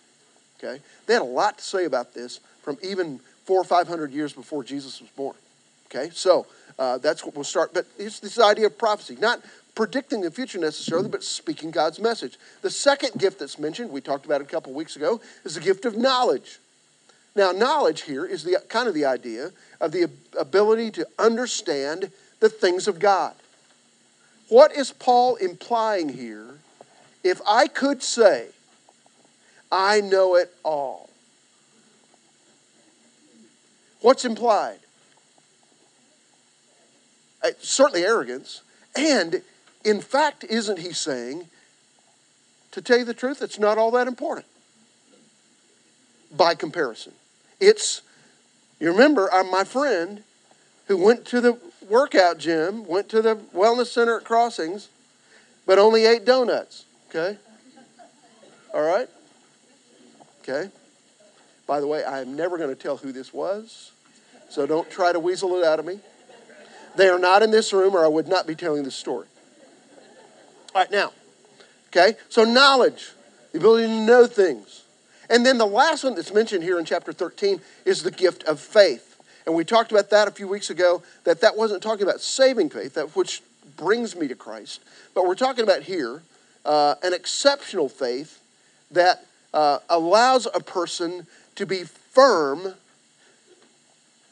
Okay, 0.60 0.82
they 1.06 1.14
had 1.14 1.22
a 1.22 1.26
lot 1.26 1.60
to 1.60 1.64
say 1.64 1.86
about 1.86 2.14
this 2.14 2.40
from 2.68 2.78
even 2.84 3.18
four 3.46 3.62
or 3.62 3.64
five 3.64 3.88
hundred 3.88 4.12
years 4.12 4.34
before 4.34 4.62
Jesus 4.62 5.00
was 5.00 5.10
born. 5.12 5.38
Okay, 5.86 6.10
so 6.12 6.46
uh, 6.78 6.98
that's 6.98 7.24
what 7.24 7.34
we'll 7.34 7.46
start. 7.46 7.74
But 7.74 7.86
it's 7.98 8.20
this 8.20 8.38
idea 8.42 8.66
of 8.66 8.78
prophecy, 8.78 9.16
not 9.22 9.40
predicting 9.74 10.20
the 10.20 10.30
future 10.30 10.60
necessarily, 10.60 11.08
but 11.08 11.24
speaking 11.24 11.72
God's 11.72 11.98
message. 11.98 12.38
The 12.64 12.70
second 12.70 13.14
gift 13.22 13.40
that's 13.40 13.58
mentioned, 13.58 13.90
we 13.90 14.02
talked 14.02 14.26
about 14.26 14.42
it 14.42 14.48
a 14.48 14.50
couple 14.50 14.74
weeks 14.74 14.98
ago, 14.98 15.22
is 15.46 15.56
the 15.56 15.62
gift 15.62 15.86
of 15.86 15.96
knowledge. 15.96 16.60
Now, 17.38 17.54
knowledge 17.54 18.02
here 18.02 18.26
is 18.26 18.44
the 18.44 18.62
kind 18.68 18.90
of 18.90 18.94
the 18.94 19.06
idea 19.06 19.52
of 19.80 19.94
the 19.94 20.10
ability 20.38 20.92
to 20.92 21.08
understand 21.18 22.12
the 22.42 22.50
things 22.50 22.90
of 22.90 23.00
God. 23.00 23.34
What 24.50 24.76
is 24.76 24.92
Paul 24.92 25.38
implying 25.38 26.10
here? 26.10 26.56
If 27.24 27.40
I 27.48 27.68
could 27.68 28.04
say, 28.04 28.48
I 29.72 30.02
know 30.02 30.36
it 30.36 30.54
all. 30.66 31.07
What's 34.02 34.26
implied? 34.26 34.80
Uh, 37.44 37.50
certainly 37.60 38.04
arrogance. 38.06 38.62
And 38.96 39.42
in 39.84 40.02
fact, 40.02 40.44
isn't 40.44 40.80
he 40.80 40.94
saying, 40.94 41.48
to 42.72 42.82
tell 42.82 43.00
you 43.00 43.06
the 43.06 43.14
truth, 43.14 43.42
it's 43.42 43.60
not 43.60 43.78
all 43.78 43.92
that 43.92 44.08
important 44.08 44.46
by 46.36 46.56
comparison? 46.56 47.14
It's, 47.60 48.02
you 48.80 48.92
remember, 48.92 49.32
I'm 49.34 49.50
my 49.50 49.64
friend 49.64 50.24
who 50.88 50.98
went 50.98 51.26
to 51.26 51.42
the 51.42 51.58
workout 51.88 52.38
gym, 52.38 52.86
went 52.86 53.10
to 53.10 53.22
the 53.22 53.36
wellness 53.36 53.88
center 53.88 54.18
at 54.18 54.24
Crossings, 54.24 54.90
but 55.66 55.80
only 55.80 56.06
ate 56.06 56.26
donuts, 56.26 56.86
okay? 57.10 57.38
All 58.74 58.82
right? 58.82 59.10
Okay? 60.42 60.70
By 61.68 61.82
the 61.82 61.88
way, 61.88 62.04
I 62.04 62.22
am 62.22 62.36
never 62.36 62.58
going 62.58 62.70
to 62.70 62.82
tell 62.82 62.98
who 62.98 63.12
this 63.12 63.34
was, 63.34 63.92
so 64.50 64.66
don't 64.66 64.90
try 64.90 65.12
to 65.12 65.20
weasel 65.20 65.56
it 65.58 65.66
out 65.66 65.80
of 65.80 65.86
me. 65.86 66.00
They 66.96 67.10
are 67.10 67.20
not 67.20 67.44
in 67.44 67.52
this 67.52 67.74
room, 67.74 67.94
or 67.94 68.04
I 68.04 68.08
would 68.08 68.28
not 68.28 68.48
be 68.48 68.56
telling 68.56 68.84
this 68.84 68.96
story. 68.96 69.28
All 70.74 70.82
right, 70.82 70.92
now, 70.92 71.12
okay, 71.90 72.18
so 72.30 72.44
knowledge, 72.44 73.12
the 73.52 73.60
ability 73.60 73.88
to 73.88 74.06
know 74.06 74.26
things. 74.26 74.84
And 75.30 75.46
then 75.46 75.58
the 75.58 75.68
last 75.68 76.06
one 76.06 76.16
that's 76.16 76.34
mentioned 76.34 76.64
here 76.64 76.80
in 76.80 76.86
chapter 76.86 77.12
13 77.12 77.60
is 77.86 78.02
the 78.02 78.12
gift 78.12 78.44
of 78.46 78.60
faith. 78.60 79.22
And 79.46 79.54
we 79.54 79.66
talked 79.66 79.92
about 79.92 80.10
that 80.10 80.28
a 80.28 80.32
few 80.32 80.48
weeks 80.48 80.70
ago, 80.70 81.04
that 81.26 81.42
that 81.42 81.58
wasn't 81.58 81.84
talking 81.84 82.04
about 82.04 82.22
saving 82.22 82.70
faith, 82.70 82.94
that 82.94 83.16
which 83.16 83.42
brings 83.76 84.16
me 84.16 84.28
to 84.28 84.36
Christ, 84.36 84.82
but 85.14 85.28
we're 85.28 85.36
talking 85.36 85.64
about 85.64 85.84
here 85.84 86.22
uh, 86.66 86.96
an 87.04 87.14
exceptional 87.14 87.90
faith 87.90 88.42
that 88.92 89.26
uh, 89.54 89.80
allows 89.90 90.48
a 90.54 90.60
person 90.60 91.28
to 91.58 91.66
be 91.66 91.84
firm, 91.84 92.74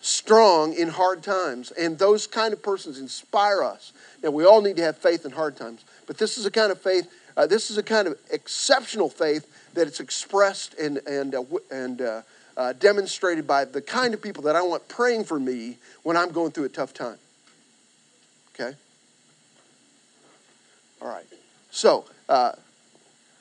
strong 0.01 0.73
in 0.73 0.87
hard 0.87 1.21
times. 1.21 1.71
And 1.71 1.99
those 1.99 2.25
kind 2.27 2.53
of 2.53 2.63
persons 2.63 2.99
inspire 2.99 3.63
us. 3.63 3.91
Now, 4.23 4.31
we 4.31 4.45
all 4.45 4.61
need 4.61 4.77
to 4.77 4.83
have 4.83 4.97
faith 4.97 5.25
in 5.25 5.31
hard 5.31 5.57
times, 5.57 5.83
but 6.07 6.17
this 6.17 6.37
is 6.37 6.45
a 6.45 6.51
kind 6.51 6.71
of 6.71 6.79
faith, 6.79 7.11
uh, 7.35 7.45
this 7.45 7.69
is 7.69 7.77
a 7.77 7.83
kind 7.83 8.07
of 8.07 8.17
exceptional 8.31 9.09
faith 9.09 9.51
that 9.73 9.87
it's 9.87 9.99
expressed 9.99 10.73
and, 10.79 10.99
and, 11.05 11.35
uh, 11.35 11.43
and 11.69 12.01
uh, 12.01 12.21
uh, 12.57 12.73
demonstrated 12.73 13.45
by 13.45 13.65
the 13.65 13.81
kind 13.81 14.13
of 14.13 14.21
people 14.21 14.43
that 14.43 14.55
I 14.55 14.61
want 14.61 14.87
praying 14.87 15.25
for 15.25 15.39
me 15.39 15.77
when 16.03 16.15
I'm 16.15 16.31
going 16.31 16.51
through 16.51 16.65
a 16.65 16.69
tough 16.69 16.93
time. 16.93 17.17
Okay? 18.53 18.75
All 21.01 21.09
right. 21.09 21.25
So, 21.71 22.05
uh, 22.29 22.53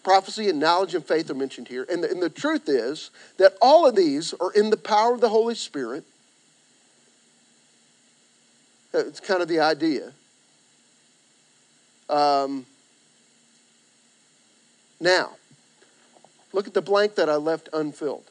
prophecy 0.04 0.49
and 0.49 0.61
knowledge 0.61 0.94
and 0.94 1.04
faith 1.04 1.30
are 1.30 1.34
mentioned 1.34 1.66
here. 1.66 1.87
And 1.90 2.04
the, 2.04 2.11
and 2.11 2.23
the 2.23 2.30
truth 2.30 2.68
is 2.68 3.11
that 3.38 3.54
all 3.61 3.88
of 3.88 3.96
these 3.96 4.34
are 4.34 4.52
in 4.52 4.70
the 4.70 4.76
power 4.76 5.14
of 5.14 5.20
the 5.20 5.30
Holy 5.30 5.54
Spirit. 5.54 6.04
It's 8.92 9.18
kind 9.18 9.42
of 9.42 9.49
the 9.49 9.58
idea. 9.58 10.12
Um, 12.08 12.66
now, 15.00 15.32
look 16.52 16.68
at 16.68 16.75
the 16.75 16.82
blank 16.82 17.16
that 17.16 17.28
I 17.28 17.37
left 17.37 17.68
unfilled. 17.73 18.25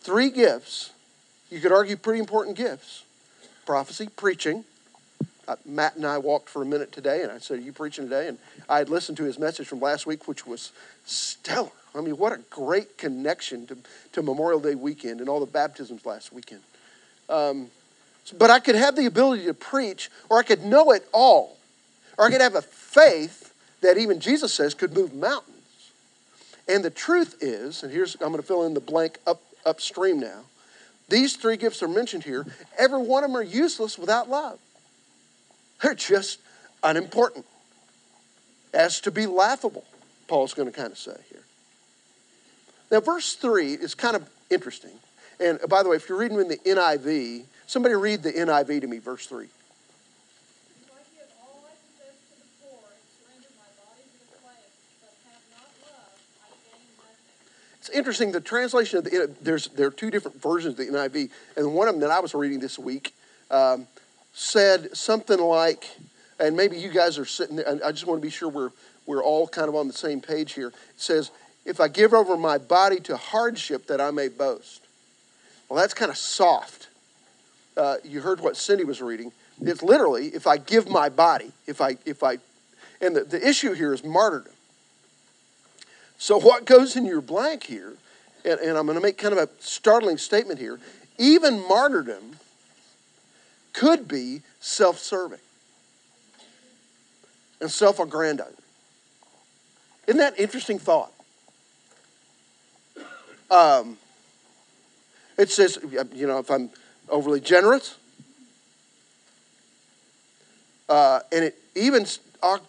Three 0.00 0.30
gifts, 0.30 0.92
you 1.50 1.60
could 1.60 1.72
argue 1.72 1.96
pretty 1.96 2.20
important 2.20 2.56
gifts 2.56 3.04
prophecy, 3.66 4.08
preaching. 4.16 4.64
Uh, 5.48 5.56
Matt 5.64 5.96
and 5.96 6.04
I 6.04 6.18
walked 6.18 6.50
for 6.50 6.60
a 6.60 6.66
minute 6.66 6.92
today, 6.92 7.22
and 7.22 7.32
I 7.32 7.38
said, 7.38 7.58
Are 7.58 7.62
you 7.62 7.72
preaching 7.72 8.04
today? 8.04 8.28
And 8.28 8.36
I 8.68 8.76
had 8.78 8.90
listened 8.90 9.16
to 9.16 9.24
his 9.24 9.38
message 9.38 9.66
from 9.66 9.80
last 9.80 10.06
week, 10.06 10.28
which 10.28 10.46
was 10.46 10.72
stellar. 11.06 11.70
I 11.94 12.02
mean, 12.02 12.18
what 12.18 12.32
a 12.34 12.38
great 12.50 12.98
connection 12.98 13.66
to, 13.68 13.78
to 14.12 14.22
Memorial 14.22 14.60
Day 14.60 14.74
weekend 14.74 15.20
and 15.20 15.28
all 15.28 15.40
the 15.40 15.46
baptisms 15.46 16.04
last 16.04 16.34
weekend. 16.34 16.60
Um, 17.30 17.70
but 18.36 18.50
I 18.50 18.60
could 18.60 18.74
have 18.74 18.94
the 18.94 19.06
ability 19.06 19.46
to 19.46 19.54
preach, 19.54 20.10
or 20.28 20.38
I 20.38 20.42
could 20.42 20.64
know 20.64 20.90
it 20.90 21.08
all, 21.12 21.56
or 22.18 22.26
I 22.26 22.30
could 22.30 22.42
have 22.42 22.54
a 22.54 22.62
faith 22.62 23.54
that 23.80 23.96
even 23.96 24.20
Jesus 24.20 24.52
says 24.52 24.74
could 24.74 24.92
move 24.92 25.14
mountains. 25.14 25.56
And 26.68 26.84
the 26.84 26.90
truth 26.90 27.36
is, 27.40 27.82
and 27.82 27.90
here's, 27.90 28.16
I'm 28.16 28.32
going 28.32 28.36
to 28.36 28.42
fill 28.42 28.64
in 28.64 28.74
the 28.74 28.80
blank 28.80 29.18
up, 29.26 29.40
upstream 29.64 30.20
now. 30.20 30.42
These 31.08 31.36
three 31.36 31.56
gifts 31.56 31.82
are 31.82 31.88
mentioned 31.88 32.24
here. 32.24 32.44
Every 32.78 32.98
one 32.98 33.24
of 33.24 33.30
them 33.30 33.36
are 33.38 33.42
useless 33.42 33.96
without 33.96 34.28
love. 34.28 34.58
They're 35.82 35.94
just 35.94 36.40
unimportant. 36.82 37.46
As 38.74 39.00
to 39.00 39.10
be 39.10 39.26
laughable, 39.26 39.84
Paul's 40.26 40.54
going 40.54 40.70
to 40.70 40.76
kind 40.76 40.92
of 40.92 40.98
say 40.98 41.16
here. 41.30 41.44
Now, 42.90 43.00
verse 43.00 43.34
3 43.34 43.74
is 43.74 43.94
kind 43.94 44.16
of 44.16 44.28
interesting. 44.50 44.92
And 45.40 45.58
by 45.68 45.82
the 45.82 45.88
way, 45.88 45.96
if 45.96 46.08
you're 46.08 46.18
reading 46.18 46.40
in 46.40 46.48
the 46.48 46.58
NIV, 46.58 47.44
somebody 47.66 47.94
read 47.94 48.22
the 48.22 48.32
NIV 48.32 48.80
to 48.82 48.86
me, 48.86 48.98
verse 48.98 49.26
3. 49.26 49.48
It's 57.88 57.96
interesting. 57.96 58.32
The 58.32 58.40
translation 58.40 58.98
of 58.98 59.04
the 59.04 59.34
there's 59.40 59.68
there 59.68 59.86
are 59.86 59.90
two 59.90 60.10
different 60.10 60.42
versions 60.42 60.78
of 60.78 60.86
the 60.86 60.92
NIV, 60.92 61.30
and 61.56 61.72
one 61.72 61.88
of 61.88 61.94
them 61.94 62.02
that 62.02 62.10
I 62.10 62.20
was 62.20 62.34
reading 62.34 62.60
this 62.60 62.78
week 62.78 63.14
um, 63.50 63.86
said 64.38 64.96
something 64.96 65.40
like, 65.40 65.88
and 66.38 66.56
maybe 66.56 66.78
you 66.78 66.90
guys 66.90 67.18
are 67.18 67.24
sitting 67.24 67.56
there. 67.56 67.80
I 67.84 67.90
just 67.90 68.06
want 68.06 68.20
to 68.20 68.26
be 68.26 68.30
sure 68.30 68.48
we're 68.48 68.70
we're 69.04 69.22
all 69.22 69.48
kind 69.48 69.68
of 69.68 69.74
on 69.74 69.88
the 69.88 69.94
same 69.94 70.20
page 70.20 70.52
here. 70.52 70.68
It 70.68 70.74
says, 70.96 71.30
"If 71.64 71.80
I 71.80 71.88
give 71.88 72.14
over 72.14 72.36
my 72.36 72.58
body 72.58 73.00
to 73.00 73.16
hardship, 73.16 73.86
that 73.88 74.00
I 74.00 74.10
may 74.10 74.28
boast." 74.28 74.82
Well, 75.68 75.78
that's 75.78 75.92
kind 75.92 76.10
of 76.10 76.16
soft. 76.16 76.88
Uh, 77.76 77.96
you 78.04 78.20
heard 78.20 78.40
what 78.40 78.56
Cindy 78.56 78.84
was 78.84 79.02
reading. 79.02 79.32
It's 79.60 79.82
literally, 79.82 80.28
if 80.28 80.46
I 80.46 80.56
give 80.56 80.88
my 80.88 81.08
body, 81.08 81.52
if 81.66 81.80
I 81.80 81.96
if 82.06 82.22
I, 82.22 82.38
and 83.00 83.16
the, 83.16 83.24
the 83.24 83.46
issue 83.46 83.72
here 83.72 83.92
is 83.92 84.04
martyrdom. 84.04 84.52
So, 86.16 86.38
what 86.38 86.64
goes 86.64 86.96
in 86.96 87.04
your 87.04 87.20
blank 87.20 87.64
here, 87.64 87.94
and, 88.44 88.60
and 88.60 88.78
I'm 88.78 88.86
going 88.86 88.98
to 88.98 89.02
make 89.02 89.18
kind 89.18 89.36
of 89.36 89.38
a 89.38 89.48
startling 89.58 90.18
statement 90.18 90.60
here 90.60 90.78
even 91.18 91.66
martyrdom 91.66 92.37
could 93.78 94.08
be 94.08 94.42
self 94.58 94.98
serving 94.98 95.38
and 97.60 97.70
self 97.70 98.00
aggrandizing. 98.00 98.54
Isn't 100.08 100.18
that 100.18 100.38
interesting 100.38 100.80
thought? 100.80 101.12
Um, 103.50 103.96
it 105.38 105.50
says, 105.50 105.78
you 106.12 106.26
know, 106.26 106.38
if 106.38 106.50
I'm 106.50 106.70
overly 107.08 107.40
generous, 107.40 107.96
uh, 110.88 111.20
and 111.30 111.44
it 111.44 111.56
even 111.76 112.04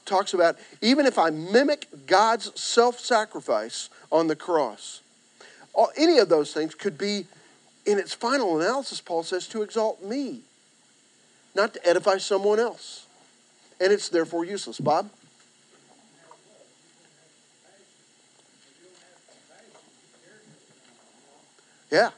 talks 0.06 0.36
about 0.36 0.58
even 0.82 1.08
if 1.08 1.18
I 1.18 1.32
mimic 1.32 1.88
God's 2.06 2.52
self 2.60 3.00
sacrifice 3.00 3.90
on 4.12 4.28
the 4.28 4.36
cross, 4.36 5.02
any 5.98 6.20
of 6.20 6.30
those 6.30 6.54
things 6.54 6.76
could 6.76 7.00
be, 7.00 7.26
in 7.88 7.98
its 7.98 8.14
final 8.14 8.60
analysis, 8.62 9.02
Paul 9.02 9.24
says, 9.24 9.48
to 9.48 9.64
exalt 9.64 10.04
me, 10.04 10.42
not 11.60 11.74
to 11.74 11.86
edify 11.86 12.18
someone 12.18 12.60
else. 12.60 13.06
and 13.82 13.94
it's 13.94 14.10
therefore 14.10 14.44
useless. 14.46 14.80
Bob? 14.80 15.10
Yeah. 21.92 22.12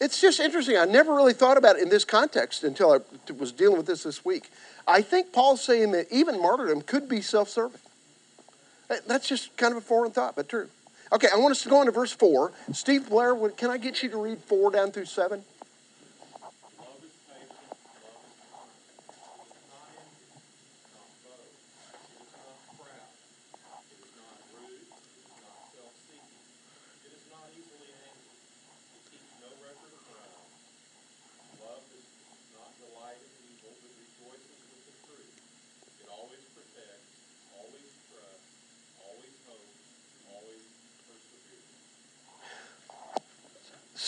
It's 0.00 0.18
just 0.18 0.40
interesting. 0.40 0.78
I 0.78 0.86
never 0.86 1.14
really 1.14 1.34
thought 1.34 1.58
about 1.58 1.76
it 1.76 1.82
in 1.82 1.90
this 1.90 2.04
context 2.04 2.64
until 2.64 2.92
I 2.92 2.98
was 3.32 3.52
dealing 3.52 3.76
with 3.76 3.86
this 3.86 4.04
this 4.04 4.24
week. 4.24 4.50
I 4.88 5.02
think 5.02 5.32
Paul's 5.32 5.62
saying 5.62 5.92
that 5.92 6.06
even 6.10 6.40
martyrdom 6.40 6.82
could 6.82 7.08
be 7.08 7.20
self 7.20 7.50
serving. 7.50 7.80
That's 9.06 9.28
just 9.28 9.56
kind 9.56 9.72
of 9.72 9.78
a 9.78 9.82
foreign 9.82 10.10
thought, 10.10 10.34
but 10.34 10.48
true. 10.48 10.68
Okay, 11.12 11.28
I 11.32 11.36
want 11.36 11.52
us 11.52 11.62
to 11.64 11.68
go 11.68 11.78
on 11.78 11.86
to 11.86 11.92
verse 11.92 12.12
4. 12.12 12.52
Steve 12.72 13.08
Blair, 13.08 13.34
can 13.50 13.70
I 13.70 13.78
get 13.78 14.02
you 14.02 14.08
to 14.10 14.16
read 14.16 14.38
4 14.38 14.70
down 14.70 14.90
through 14.90 15.04
7? 15.04 15.44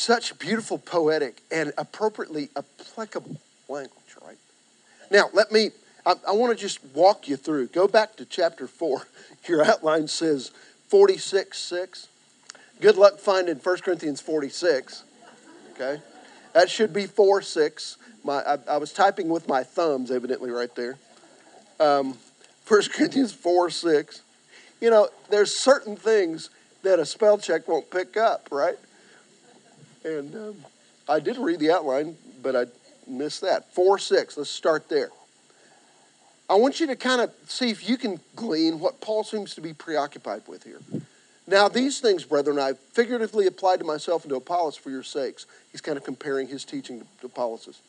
Such 0.03 0.37
beautiful, 0.39 0.79
poetic, 0.79 1.43
and 1.51 1.73
appropriately 1.79 2.51
applicable 2.57 3.37
language, 3.69 4.17
right? 4.25 4.37
Now, 5.11 5.31
let 5.33 5.53
me, 5.53 5.71
I, 6.05 6.15
I 6.29 6.33
want 6.33 6.57
to 6.57 6.61
just 6.61 6.85
walk 6.93 7.29
you 7.29 7.37
through. 7.37 7.69
Go 7.69 7.87
back 7.87 8.17
to 8.17 8.25
chapter 8.25 8.67
4. 8.67 9.07
Your 9.47 9.65
outline 9.65 10.09
says 10.09 10.51
46 10.89 11.57
6. 11.57 12.09
Good 12.81 12.97
luck 12.97 13.19
finding 13.21 13.57
1 13.57 13.77
Corinthians 13.79 14.21
46. 14.21 15.05
Okay? 15.75 16.03
That 16.53 16.69
should 16.69 16.93
be 16.93 17.07
4 17.07 17.41
6. 17.41 17.97
My, 18.25 18.43
I, 18.43 18.59
I 18.69 18.77
was 18.79 18.93
typing 18.93 19.29
with 19.29 19.49
my 19.49 19.63
thumbs, 19.63 20.11
evidently, 20.11 20.51
right 20.51 20.75
there. 20.75 20.99
Um, 21.79 22.19
1 22.67 22.83
Corinthians 22.93 23.33
4 23.33 23.71
6. 23.71 24.23
You 24.81 24.91
know, 24.91 25.09
there's 25.31 25.55
certain 25.55 25.95
things 25.95 26.51
that 26.83 26.99
a 26.99 27.07
spell 27.07 27.39
check 27.39 27.69
won't 27.69 27.89
pick 27.89 28.17
up, 28.17 28.49
right? 28.51 28.77
And 30.05 30.35
um, 30.35 30.57
I 31.09 31.21
did 31.21 31.39
read 31.39 31.61
the 31.61 31.71
outline, 31.71 32.17
but 32.43 32.57
I 32.57 32.65
missed 33.07 33.41
that. 33.43 33.73
4 33.75 33.99
6, 33.99 34.37
let's 34.37 34.51
start 34.51 34.89
there. 34.89 35.11
I 36.51 36.55
want 36.55 36.81
you 36.81 36.87
to 36.89 36.97
kind 36.97 37.21
of 37.21 37.33
see 37.47 37.71
if 37.71 37.89
you 37.89 37.97
can 37.97 38.21
glean 38.37 38.81
what 38.81 39.01
Paul 39.01 39.25
seems 39.25 39.55
to 39.55 39.61
be 39.61 39.73
preoccupied 39.73 40.43
with 40.47 40.65
here. 40.65 40.81
Now, 41.47 41.69
these 41.69 42.01
things, 42.01 42.25
brethren, 42.25 42.59
I 42.59 42.75
figuratively 42.93 43.47
applied 43.47 43.79
to 43.81 43.85
myself 43.85 44.23
and 44.23 44.31
to 44.31 44.37
Apollos 44.37 44.77
for 44.77 44.91
your 44.91 45.03
sakes. 45.03 45.47
He's 45.71 45.81
kind 45.81 45.97
of 45.97 46.05
comparing 46.05 46.49
his 46.49 46.65
teaching 46.65 47.05
to 47.21 47.27
Apollos. 47.27 47.81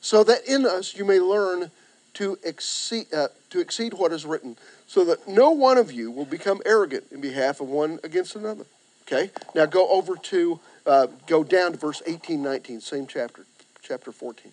So 0.00 0.24
that 0.24 0.46
in 0.46 0.66
us 0.66 0.94
you 0.94 1.04
may 1.04 1.20
learn 1.20 1.70
to 2.14 2.38
exceed, 2.42 3.12
uh, 3.14 3.28
to 3.50 3.60
exceed 3.60 3.94
what 3.94 4.12
is 4.12 4.24
written, 4.24 4.56
so 4.86 5.04
that 5.04 5.26
no 5.26 5.50
one 5.50 5.78
of 5.78 5.92
you 5.92 6.10
will 6.10 6.24
become 6.24 6.60
arrogant 6.66 7.04
in 7.10 7.20
behalf 7.20 7.60
of 7.60 7.68
one 7.68 7.98
against 8.04 8.36
another. 8.36 8.64
Okay? 9.06 9.30
Now 9.54 9.66
go 9.66 9.88
over 9.88 10.16
to 10.16 10.60
uh, 10.86 11.06
go 11.26 11.44
down 11.44 11.72
to 11.72 11.78
verse 11.78 12.02
18, 12.06 12.42
19, 12.42 12.80
same 12.80 13.06
chapter, 13.06 13.46
chapter 13.82 14.12
14. 14.12 14.52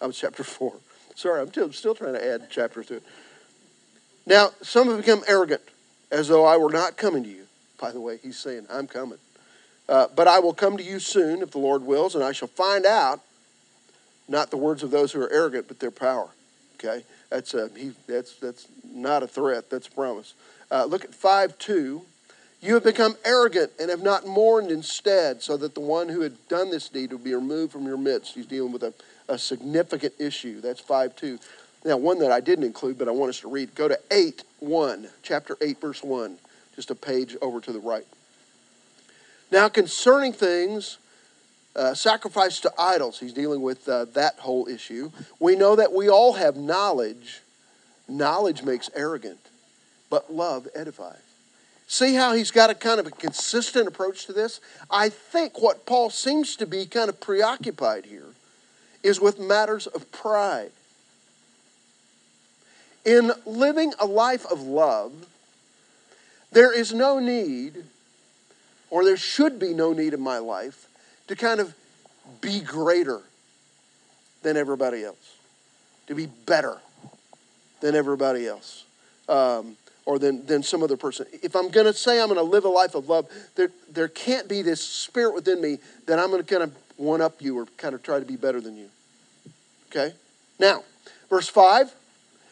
I 0.00 0.06
was 0.06 0.18
chapter 0.18 0.44
4. 0.44 0.74
Sorry, 1.14 1.40
I'm 1.40 1.48
still, 1.48 1.72
still 1.72 1.94
trying 1.94 2.14
to 2.14 2.24
add 2.24 2.50
chapters 2.50 2.86
to 2.86 2.96
it. 2.96 3.02
Now, 4.26 4.50
some 4.62 4.88
have 4.88 4.98
become 4.98 5.22
arrogant, 5.26 5.62
as 6.10 6.28
though 6.28 6.44
I 6.44 6.56
were 6.56 6.70
not 6.70 6.96
coming 6.96 7.22
to 7.24 7.28
you. 7.28 7.46
By 7.80 7.90
the 7.90 8.00
way, 8.00 8.18
he's 8.22 8.38
saying, 8.38 8.66
I'm 8.70 8.86
coming. 8.86 9.18
Uh, 9.88 10.06
but 10.14 10.28
I 10.28 10.38
will 10.38 10.54
come 10.54 10.76
to 10.76 10.82
you 10.82 10.98
soon, 10.98 11.42
if 11.42 11.50
the 11.50 11.58
Lord 11.58 11.82
wills, 11.82 12.14
and 12.14 12.22
I 12.22 12.32
shall 12.32 12.48
find 12.48 12.86
out 12.86 13.20
not 14.28 14.50
the 14.50 14.56
words 14.56 14.82
of 14.82 14.90
those 14.90 15.12
who 15.12 15.20
are 15.20 15.32
arrogant, 15.32 15.68
but 15.68 15.80
their 15.80 15.90
power. 15.90 16.30
Okay? 16.76 17.04
That's, 17.30 17.54
a, 17.54 17.68
he, 17.76 17.92
that's, 18.06 18.36
that's 18.36 18.68
not 18.84 19.22
a 19.22 19.26
threat, 19.26 19.70
that's 19.70 19.88
a 19.88 19.90
promise. 19.90 20.34
Uh, 20.70 20.84
look 20.84 21.04
at 21.04 21.14
5 21.14 21.58
2. 21.58 22.02
You 22.62 22.74
have 22.74 22.84
become 22.84 23.16
arrogant 23.24 23.72
and 23.80 23.90
have 23.90 24.04
not 24.04 24.24
mourned 24.24 24.70
instead, 24.70 25.42
so 25.42 25.56
that 25.56 25.74
the 25.74 25.80
one 25.80 26.08
who 26.08 26.20
had 26.20 26.46
done 26.46 26.70
this 26.70 26.88
deed 26.88 27.10
would 27.10 27.24
be 27.24 27.34
removed 27.34 27.72
from 27.72 27.86
your 27.86 27.96
midst. 27.96 28.36
He's 28.36 28.46
dealing 28.46 28.70
with 28.70 28.84
a, 28.84 28.94
a 29.28 29.36
significant 29.36 30.14
issue. 30.20 30.60
That's 30.60 30.78
5 30.78 31.16
2. 31.16 31.38
Now, 31.84 31.96
one 31.96 32.20
that 32.20 32.30
I 32.30 32.38
didn't 32.38 32.64
include, 32.64 32.98
but 32.98 33.08
I 33.08 33.10
want 33.10 33.30
us 33.30 33.40
to 33.40 33.48
read. 33.48 33.74
Go 33.74 33.88
to 33.88 33.98
8 34.12 34.44
1, 34.60 35.08
chapter 35.24 35.56
8, 35.60 35.80
verse 35.80 36.04
1, 36.04 36.38
just 36.76 36.92
a 36.92 36.94
page 36.94 37.36
over 37.42 37.60
to 37.60 37.72
the 37.72 37.80
right. 37.80 38.06
Now, 39.50 39.68
concerning 39.68 40.32
things 40.32 40.98
uh, 41.74 41.94
sacrifice 41.94 42.60
to 42.60 42.72
idols, 42.78 43.18
he's 43.18 43.32
dealing 43.32 43.60
with 43.60 43.88
uh, 43.88 44.04
that 44.14 44.38
whole 44.38 44.68
issue. 44.68 45.10
We 45.40 45.56
know 45.56 45.74
that 45.74 45.92
we 45.92 46.08
all 46.08 46.34
have 46.34 46.56
knowledge. 46.56 47.40
Knowledge 48.08 48.62
makes 48.62 48.88
arrogant, 48.94 49.40
but 50.08 50.32
love 50.32 50.68
edifies. 50.76 51.31
See 51.92 52.14
how 52.14 52.32
he's 52.32 52.50
got 52.50 52.70
a 52.70 52.74
kind 52.74 52.98
of 52.98 53.06
a 53.06 53.10
consistent 53.10 53.86
approach 53.86 54.24
to 54.24 54.32
this? 54.32 54.62
I 54.90 55.10
think 55.10 55.60
what 55.60 55.84
Paul 55.84 56.08
seems 56.08 56.56
to 56.56 56.64
be 56.64 56.86
kind 56.86 57.10
of 57.10 57.20
preoccupied 57.20 58.06
here 58.06 58.28
is 59.02 59.20
with 59.20 59.38
matters 59.38 59.86
of 59.88 60.10
pride. 60.10 60.70
In 63.04 63.30
living 63.44 63.92
a 64.00 64.06
life 64.06 64.46
of 64.50 64.62
love, 64.62 65.12
there 66.50 66.72
is 66.72 66.94
no 66.94 67.18
need, 67.18 67.84
or 68.88 69.04
there 69.04 69.18
should 69.18 69.58
be 69.58 69.74
no 69.74 69.92
need 69.92 70.14
in 70.14 70.20
my 70.22 70.38
life, 70.38 70.88
to 71.28 71.36
kind 71.36 71.60
of 71.60 71.74
be 72.40 72.60
greater 72.60 73.20
than 74.42 74.56
everybody 74.56 75.04
else, 75.04 75.36
to 76.06 76.14
be 76.14 76.24
better 76.24 76.78
than 77.82 77.94
everybody 77.94 78.46
else. 78.46 78.84
Um, 79.28 79.76
or 80.04 80.18
than, 80.18 80.44
than 80.46 80.62
some 80.62 80.82
other 80.82 80.96
person. 80.96 81.26
If 81.42 81.54
I'm 81.54 81.70
going 81.70 81.86
to 81.86 81.94
say 81.94 82.20
I'm 82.20 82.28
going 82.28 82.38
to 82.38 82.42
live 82.42 82.64
a 82.64 82.68
life 82.68 82.94
of 82.94 83.08
love, 83.08 83.28
there, 83.54 83.70
there 83.90 84.08
can't 84.08 84.48
be 84.48 84.62
this 84.62 84.80
spirit 84.80 85.34
within 85.34 85.60
me 85.60 85.78
that 86.06 86.18
I'm 86.18 86.30
going 86.30 86.42
to 86.42 86.48
kind 86.48 86.62
of 86.62 86.74
one 86.96 87.20
up 87.20 87.40
you 87.40 87.58
or 87.58 87.66
kind 87.76 87.94
of 87.94 88.02
try 88.02 88.18
to 88.18 88.24
be 88.24 88.36
better 88.36 88.60
than 88.60 88.76
you. 88.76 88.88
Okay? 89.90 90.14
Now, 90.58 90.82
verse 91.30 91.48
5, 91.48 91.92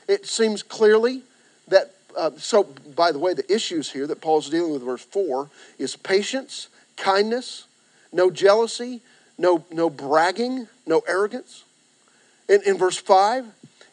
it 0.08 0.26
seems 0.26 0.62
clearly 0.62 1.22
that, 1.68 1.92
uh, 2.16 2.30
so 2.36 2.64
by 2.94 3.12
the 3.12 3.18
way, 3.18 3.34
the 3.34 3.50
issues 3.52 3.90
here 3.90 4.06
that 4.06 4.20
Paul's 4.20 4.48
dealing 4.48 4.72
with, 4.72 4.82
verse 4.82 5.04
4, 5.04 5.48
is 5.78 5.96
patience, 5.96 6.68
kindness, 6.96 7.66
no 8.12 8.30
jealousy, 8.30 9.00
no, 9.38 9.64
no 9.70 9.88
bragging, 9.88 10.68
no 10.86 11.00
arrogance. 11.08 11.64
In, 12.48 12.60
in 12.66 12.76
verse 12.76 12.98
5, 12.98 13.46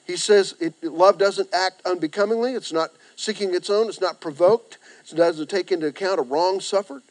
he 0.06 0.18
says 0.18 0.56
it, 0.60 0.74
love 0.84 1.18
doesn't 1.18 1.54
act 1.54 1.82
unbecomingly, 1.86 2.54
it's 2.54 2.74
not 2.74 2.92
seeking 3.18 3.54
its 3.54 3.70
own. 3.70 3.90
It's 3.90 4.00
not 4.00 4.22
provoked. 4.22 4.78
It 5.12 5.16
doesn't 5.16 5.50
take 5.50 5.74
into 5.74 5.88
account 5.88 6.20
a 6.20 6.24
wrong 6.24 6.62
suffered. 6.62 7.02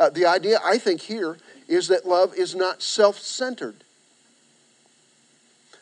Uh, 0.00 0.10
the 0.10 0.26
idea, 0.26 0.58
I 0.64 0.78
think, 0.78 1.02
here 1.02 1.36
is 1.68 1.86
that 1.88 2.04
love 2.04 2.34
is 2.34 2.56
not 2.56 2.82
self 2.82 3.18
centered. 3.20 3.76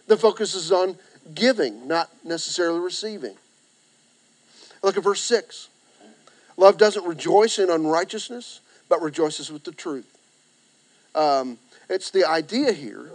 The 0.08 0.18
focus 0.18 0.54
is 0.54 0.70
on 0.70 0.96
giving, 1.34 1.88
not 1.88 2.10
necessarily 2.24 2.80
receiving. 2.80 3.36
Look 4.82 4.98
at 4.98 5.04
verse 5.04 5.22
6. 5.22 5.68
Love 6.56 6.76
doesn't 6.76 7.06
rejoice 7.06 7.58
in 7.58 7.70
unrighteousness, 7.70 8.60
but 8.88 9.00
rejoices 9.00 9.50
with 9.50 9.64
the 9.64 9.72
truth. 9.72 10.18
Um, 11.14 11.58
it's 11.88 12.10
the 12.10 12.24
idea 12.24 12.72
here 12.72 13.10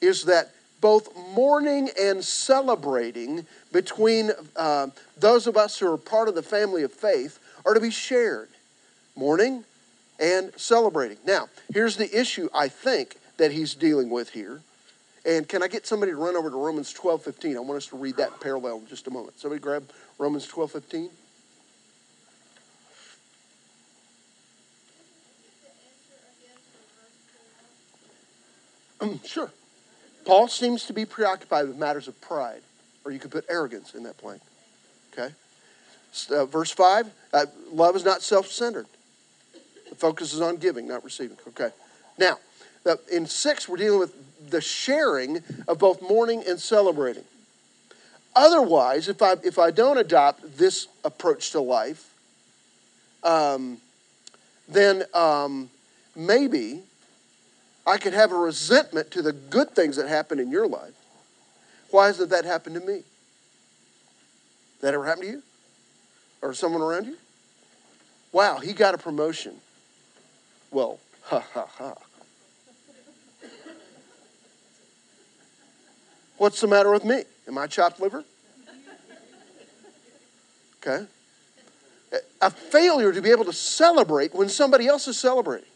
is 0.00 0.24
that 0.24 0.52
both 0.82 1.16
mourning 1.34 1.88
and 1.98 2.22
celebrating 2.22 3.46
between 3.72 4.32
uh, 4.56 4.88
those 5.16 5.46
of 5.46 5.56
us 5.56 5.78
who 5.78 5.90
are 5.90 5.96
part 5.96 6.28
of 6.28 6.34
the 6.34 6.42
family 6.42 6.82
of 6.82 6.92
faith 6.92 7.38
are 7.64 7.72
to 7.72 7.80
be 7.80 7.90
shared. 7.90 8.48
Mourning 9.16 9.64
and 10.18 10.52
celebrating. 10.56 11.18
Now, 11.24 11.48
here's 11.72 11.96
the 11.96 12.18
issue 12.18 12.48
I 12.52 12.68
think 12.68 13.16
that 13.38 13.52
he's 13.52 13.74
dealing 13.74 14.10
with 14.10 14.30
here. 14.30 14.60
And 15.24 15.48
can 15.48 15.62
I 15.62 15.68
get 15.68 15.86
somebody 15.86 16.10
to 16.12 16.18
run 16.18 16.34
over 16.36 16.50
to 16.50 16.56
Romans 16.56 16.92
12 16.92 17.22
15? 17.22 17.56
I 17.56 17.60
want 17.60 17.76
us 17.76 17.86
to 17.86 17.96
read 17.96 18.16
that 18.16 18.40
parallel 18.40 18.78
in 18.78 18.88
just 18.88 19.06
a 19.06 19.10
moment. 19.10 19.38
Somebody 19.38 19.60
grab 19.60 19.88
Romans 20.18 20.46
12 20.48 20.72
15. 20.72 21.10
sure. 29.24 29.50
Paul 30.24 30.48
seems 30.48 30.84
to 30.86 30.92
be 30.92 31.04
preoccupied 31.04 31.68
with 31.68 31.76
matters 31.76 32.08
of 32.08 32.20
pride, 32.20 32.62
or 33.04 33.12
you 33.12 33.18
could 33.18 33.30
put 33.30 33.44
arrogance 33.48 33.94
in 33.94 34.04
that 34.04 34.18
blank. 34.18 34.40
Okay? 35.12 35.34
Uh, 36.30 36.44
verse 36.44 36.70
5 36.70 37.10
uh, 37.32 37.46
love 37.72 37.96
is 37.96 38.04
not 38.04 38.22
self 38.22 38.46
centered. 38.46 38.86
The 39.88 39.94
focus 39.94 40.32
is 40.32 40.40
on 40.40 40.56
giving, 40.56 40.86
not 40.88 41.04
receiving. 41.04 41.36
Okay. 41.48 41.70
Now, 42.18 42.38
in 43.10 43.26
6, 43.26 43.68
we're 43.68 43.76
dealing 43.76 44.00
with 44.00 44.50
the 44.50 44.60
sharing 44.60 45.42
of 45.68 45.78
both 45.78 46.02
mourning 46.02 46.42
and 46.46 46.58
celebrating. 46.58 47.24
Otherwise, 48.34 49.08
if 49.08 49.20
I, 49.22 49.34
if 49.44 49.58
I 49.58 49.70
don't 49.70 49.98
adopt 49.98 50.58
this 50.58 50.88
approach 51.04 51.50
to 51.52 51.60
life, 51.60 52.14
um, 53.22 53.78
then 54.68 55.04
um, 55.14 55.70
maybe 56.16 56.82
I 57.86 57.98
could 57.98 58.12
have 58.12 58.32
a 58.32 58.36
resentment 58.36 59.10
to 59.12 59.22
the 59.22 59.32
good 59.32 59.74
things 59.74 59.96
that 59.96 60.08
happen 60.08 60.38
in 60.38 60.50
your 60.50 60.66
life. 60.66 60.94
Why 61.90 62.06
hasn't 62.06 62.30
that 62.30 62.44
happened 62.44 62.76
to 62.76 62.80
me? 62.80 63.02
That 64.80 64.94
ever 64.94 65.04
happened 65.04 65.26
to 65.26 65.30
you? 65.32 65.42
Or 66.40 66.54
someone 66.54 66.80
around 66.80 67.06
you? 67.06 67.16
Wow, 68.32 68.58
he 68.58 68.72
got 68.72 68.94
a 68.94 68.98
promotion. 68.98 69.56
Well, 70.70 70.98
ha 71.22 71.44
ha 71.52 71.66
ha. 71.66 71.94
What's 76.38 76.60
the 76.60 76.66
matter 76.66 76.90
with 76.90 77.04
me? 77.04 77.22
Am 77.46 77.58
I 77.58 77.66
chopped 77.66 78.00
liver? 78.00 78.24
Okay. 80.84 81.06
A 82.40 82.50
failure 82.50 83.12
to 83.12 83.22
be 83.22 83.30
able 83.30 83.44
to 83.44 83.52
celebrate 83.52 84.34
when 84.34 84.48
somebody 84.48 84.86
else 84.86 85.06
is 85.06 85.18
celebrating. 85.18 85.68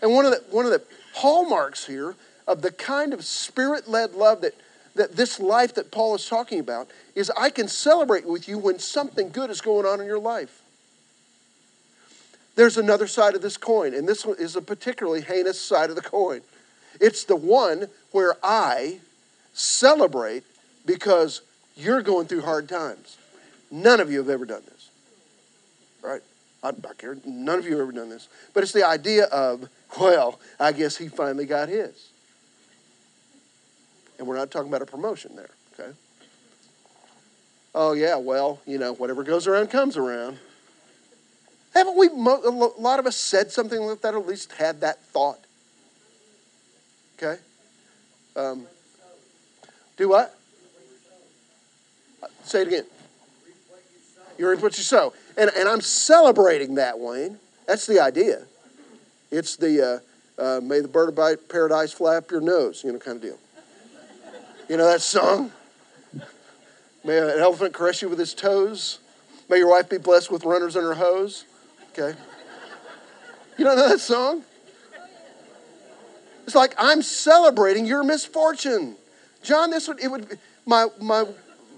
And 0.00 0.12
one 0.12 0.24
of 0.24 0.30
the, 0.30 0.44
one 0.50 0.64
of 0.64 0.70
the 0.70 0.82
hallmarks 1.16 1.86
here 1.86 2.14
of 2.46 2.62
the 2.62 2.70
kind 2.70 3.12
of 3.12 3.24
spirit 3.24 3.88
led 3.88 4.14
love 4.14 4.40
that, 4.42 4.54
that 4.94 5.16
this 5.16 5.40
life 5.40 5.74
that 5.74 5.90
Paul 5.90 6.14
is 6.14 6.26
talking 6.26 6.60
about 6.60 6.88
is 7.14 7.30
I 7.36 7.50
can 7.50 7.68
celebrate 7.68 8.26
with 8.26 8.48
you 8.48 8.58
when 8.58 8.78
something 8.78 9.30
good 9.30 9.50
is 9.50 9.60
going 9.60 9.86
on 9.86 10.00
in 10.00 10.06
your 10.06 10.18
life. 10.18 10.62
There's 12.54 12.78
another 12.78 13.06
side 13.06 13.34
of 13.34 13.42
this 13.42 13.58
coin, 13.58 13.92
and 13.92 14.08
this 14.08 14.24
is 14.24 14.56
a 14.56 14.62
particularly 14.62 15.20
heinous 15.20 15.60
side 15.60 15.90
of 15.90 15.96
the 15.96 16.02
coin. 16.02 16.40
It's 17.00 17.24
the 17.24 17.36
one 17.36 17.88
where 18.12 18.36
I 18.42 19.00
Celebrate 19.56 20.44
because 20.84 21.40
you're 21.76 22.02
going 22.02 22.26
through 22.26 22.42
hard 22.42 22.68
times. 22.68 23.16
None 23.70 24.00
of 24.00 24.12
you 24.12 24.18
have 24.18 24.28
ever 24.28 24.44
done 24.44 24.60
this. 24.66 24.90
Right? 26.02 26.20
I, 26.62 26.68
I 26.68 26.94
care. 26.98 27.16
None 27.24 27.58
of 27.58 27.64
you 27.64 27.70
have 27.70 27.80
ever 27.80 27.92
done 27.92 28.10
this. 28.10 28.28
But 28.52 28.64
it's 28.64 28.72
the 28.72 28.86
idea 28.86 29.24
of, 29.24 29.70
well, 29.98 30.40
I 30.58 30.72
guess 30.72 30.96
he 30.96 31.08
finally 31.08 31.46
got 31.46 31.68
his. 31.68 32.10
And 34.18 34.26
we're 34.26 34.36
not 34.36 34.50
talking 34.50 34.68
about 34.68 34.82
a 34.82 34.86
promotion 34.86 35.36
there, 35.36 35.50
okay? 35.78 35.92
Oh, 37.74 37.92
yeah, 37.92 38.16
well, 38.16 38.60
you 38.66 38.78
know, 38.78 38.94
whatever 38.94 39.22
goes 39.22 39.46
around 39.46 39.68
comes 39.68 39.96
around. 39.96 40.38
Haven't 41.74 41.96
we, 41.98 42.08
a 42.08 42.10
lot 42.10 42.98
of 42.98 43.06
us 43.06 43.16
said 43.16 43.52
something 43.52 43.78
like 43.78 44.00
that, 44.00 44.14
or 44.14 44.18
at 44.20 44.26
least 44.26 44.52
had 44.52 44.80
that 44.80 45.04
thought? 45.04 45.40
Okay? 47.18 47.40
Um, 48.34 48.66
do 49.98 50.08
what? 50.08 50.34
Say 52.44 52.62
it 52.62 52.68
again. 52.68 52.84
You 54.38 54.48
reap 54.48 54.62
what 54.62 54.76
you 54.76 54.84
sow. 54.84 55.12
And, 55.36 55.50
and 55.56 55.68
I'm 55.68 55.80
celebrating 55.80 56.76
that, 56.76 56.98
Wayne. 56.98 57.38
That's 57.66 57.86
the 57.86 58.00
idea. 58.00 58.44
It's 59.30 59.56
the 59.56 60.02
uh, 60.38 60.42
uh, 60.42 60.60
may 60.60 60.80
the 60.80 60.88
bird 60.88 61.08
of 61.08 61.48
paradise 61.48 61.92
Flap 61.92 62.30
your 62.30 62.40
nose, 62.40 62.82
you 62.84 62.92
know, 62.92 62.98
kind 62.98 63.16
of 63.16 63.22
deal. 63.22 63.38
You 64.68 64.76
know 64.76 64.86
that 64.86 65.00
song? 65.00 65.52
May 67.04 67.18
an 67.18 67.38
elephant 67.38 67.72
caress 67.72 68.02
you 68.02 68.08
with 68.08 68.18
his 68.18 68.34
toes. 68.34 68.98
May 69.48 69.58
your 69.58 69.68
wife 69.68 69.88
be 69.88 69.98
blessed 69.98 70.30
with 70.30 70.44
runners 70.44 70.74
in 70.74 70.82
her 70.82 70.94
hose. 70.94 71.44
Okay. 71.92 72.18
You 73.56 73.64
don't 73.64 73.76
know 73.76 73.88
that 73.88 74.00
song? 74.00 74.42
It's 76.44 76.54
like 76.54 76.74
I'm 76.78 77.02
celebrating 77.02 77.86
your 77.86 78.02
misfortune. 78.02 78.96
John, 79.42 79.70
this 79.70 79.86
would, 79.88 80.00
it 80.00 80.08
would, 80.08 80.38
my, 80.64 80.88
my 81.00 81.24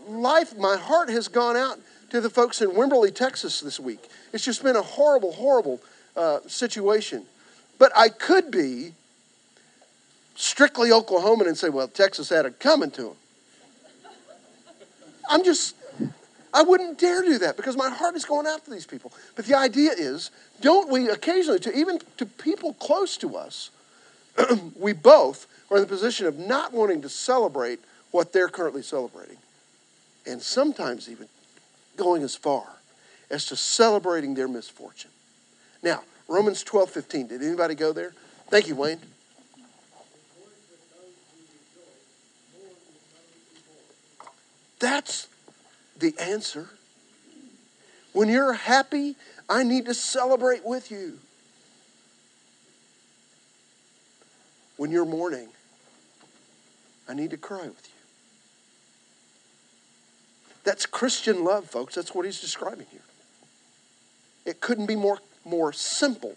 life, 0.09 0.57
my 0.57 0.77
heart 0.77 1.11
has 1.11 1.29
gone 1.29 1.57
out 1.57 1.79
to 2.11 2.21
the 2.21 2.31
folks 2.31 2.63
in 2.63 2.71
Wimberley, 2.71 3.15
Texas 3.15 3.61
this 3.61 3.79
week. 3.79 4.09
It's 4.33 4.45
just 4.45 4.63
been 4.63 4.77
a 4.77 4.83
horrible, 4.83 5.33
horrible 5.33 5.81
uh, 6.17 6.41
situation. 6.47 7.27
But 7.79 7.93
I 7.97 8.09
could 8.09 8.51
be 8.51 8.93
strictly 10.35 10.91
Oklahoman 10.91 11.47
and 11.47 11.57
say, 11.57 11.69
well, 11.69 11.89
Texas 11.89 12.29
had 12.29 12.47
it 12.47 12.61
coming 12.61 12.91
to 12.93 13.03
them. 13.03 13.17
I'm 15.31 15.45
just, 15.45 15.75
I 16.55 16.63
wouldn't 16.63 16.99
dare 16.99 17.23
do 17.23 17.39
that 17.39 17.57
because 17.57 17.77
my 17.77 17.91
heart 17.91 18.17
is 18.17 18.25
going 18.25 18.47
out 18.47 18.65
to 18.65 18.71
these 18.71 18.87
people. 18.87 19.13
But 19.37 19.47
the 19.47 19.55
idea 19.55 19.93
is, 19.93 20.31
don't 20.61 20.89
we 20.89 21.09
occasionally, 21.09 21.61
to 21.61 21.77
even 21.77 22.01
to 22.17 22.27
people 22.27 22.73
close 22.75 23.17
to 23.19 23.37
us, 23.37 23.71
we 24.79 24.93
both 24.93 25.47
are 25.71 25.77
in 25.77 25.83
the 25.83 25.89
position 25.89 26.27
of 26.27 26.39
not 26.39 26.73
wanting 26.73 27.03
to 27.03 27.09
celebrate 27.09 27.81
what 28.11 28.33
they're 28.33 28.49
currently 28.49 28.83
celebrating. 28.83 29.37
And 30.27 30.41
sometimes 30.41 31.09
even 31.09 31.29
going 31.97 32.23
as 32.23 32.35
far 32.35 32.67
as 33.31 33.47
to 33.47 33.57
celebrating 33.57 34.35
their 34.35 34.49
misfortune. 34.49 35.11
Now, 35.83 36.03
Romans 36.29 36.63
12 36.63 36.91
15. 36.91 37.27
Did 37.29 37.43
anybody 37.43 37.75
go 37.75 37.93
there? 37.93 38.13
Thank 38.49 38.69
you, 38.69 38.75
Wayne. 38.75 39.01
That's 44.79 45.27
the 45.99 46.15
answer. 46.21 46.69
When 48.13 48.29
you're 48.29 48.53
happy, 48.53 49.17
I 49.49 49.63
need 49.63 49.87
to 49.87 49.95
celebrate 49.95 50.65
with 50.65 50.91
you. 50.91 51.19
When 54.77 54.91
you're 54.91 55.05
mourning, 55.05 55.49
I 57.09 57.15
need 57.15 57.31
to 57.31 57.37
cry 57.37 57.63
with 57.63 57.89
you. 57.89 57.99
That's 60.65 60.87
Christian 60.87 61.45
love, 61.45 61.65
folks. 61.65 61.95
That's 61.95 62.15
what 62.15 62.27
he's 62.27 62.41
describing 62.41 62.87
here. 62.91 63.01
It 64.45 64.61
couldn't 64.61 64.87
be 64.87 64.97
more, 64.97 65.19
more 65.49 65.73
simple 65.73 66.37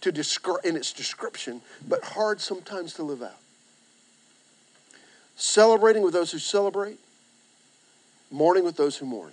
to 0.00 0.10
describe 0.10 0.64
in 0.64 0.76
its 0.76 0.92
description, 0.92 1.60
but 1.88 2.02
hard 2.02 2.40
sometimes 2.40 2.94
to 2.94 3.02
live 3.02 3.22
out. 3.22 3.38
Celebrating 5.36 6.02
with 6.02 6.12
those 6.12 6.32
who 6.32 6.38
celebrate, 6.38 6.98
mourning 8.30 8.64
with 8.64 8.76
those 8.76 8.96
who 8.96 9.06
mourn. 9.06 9.32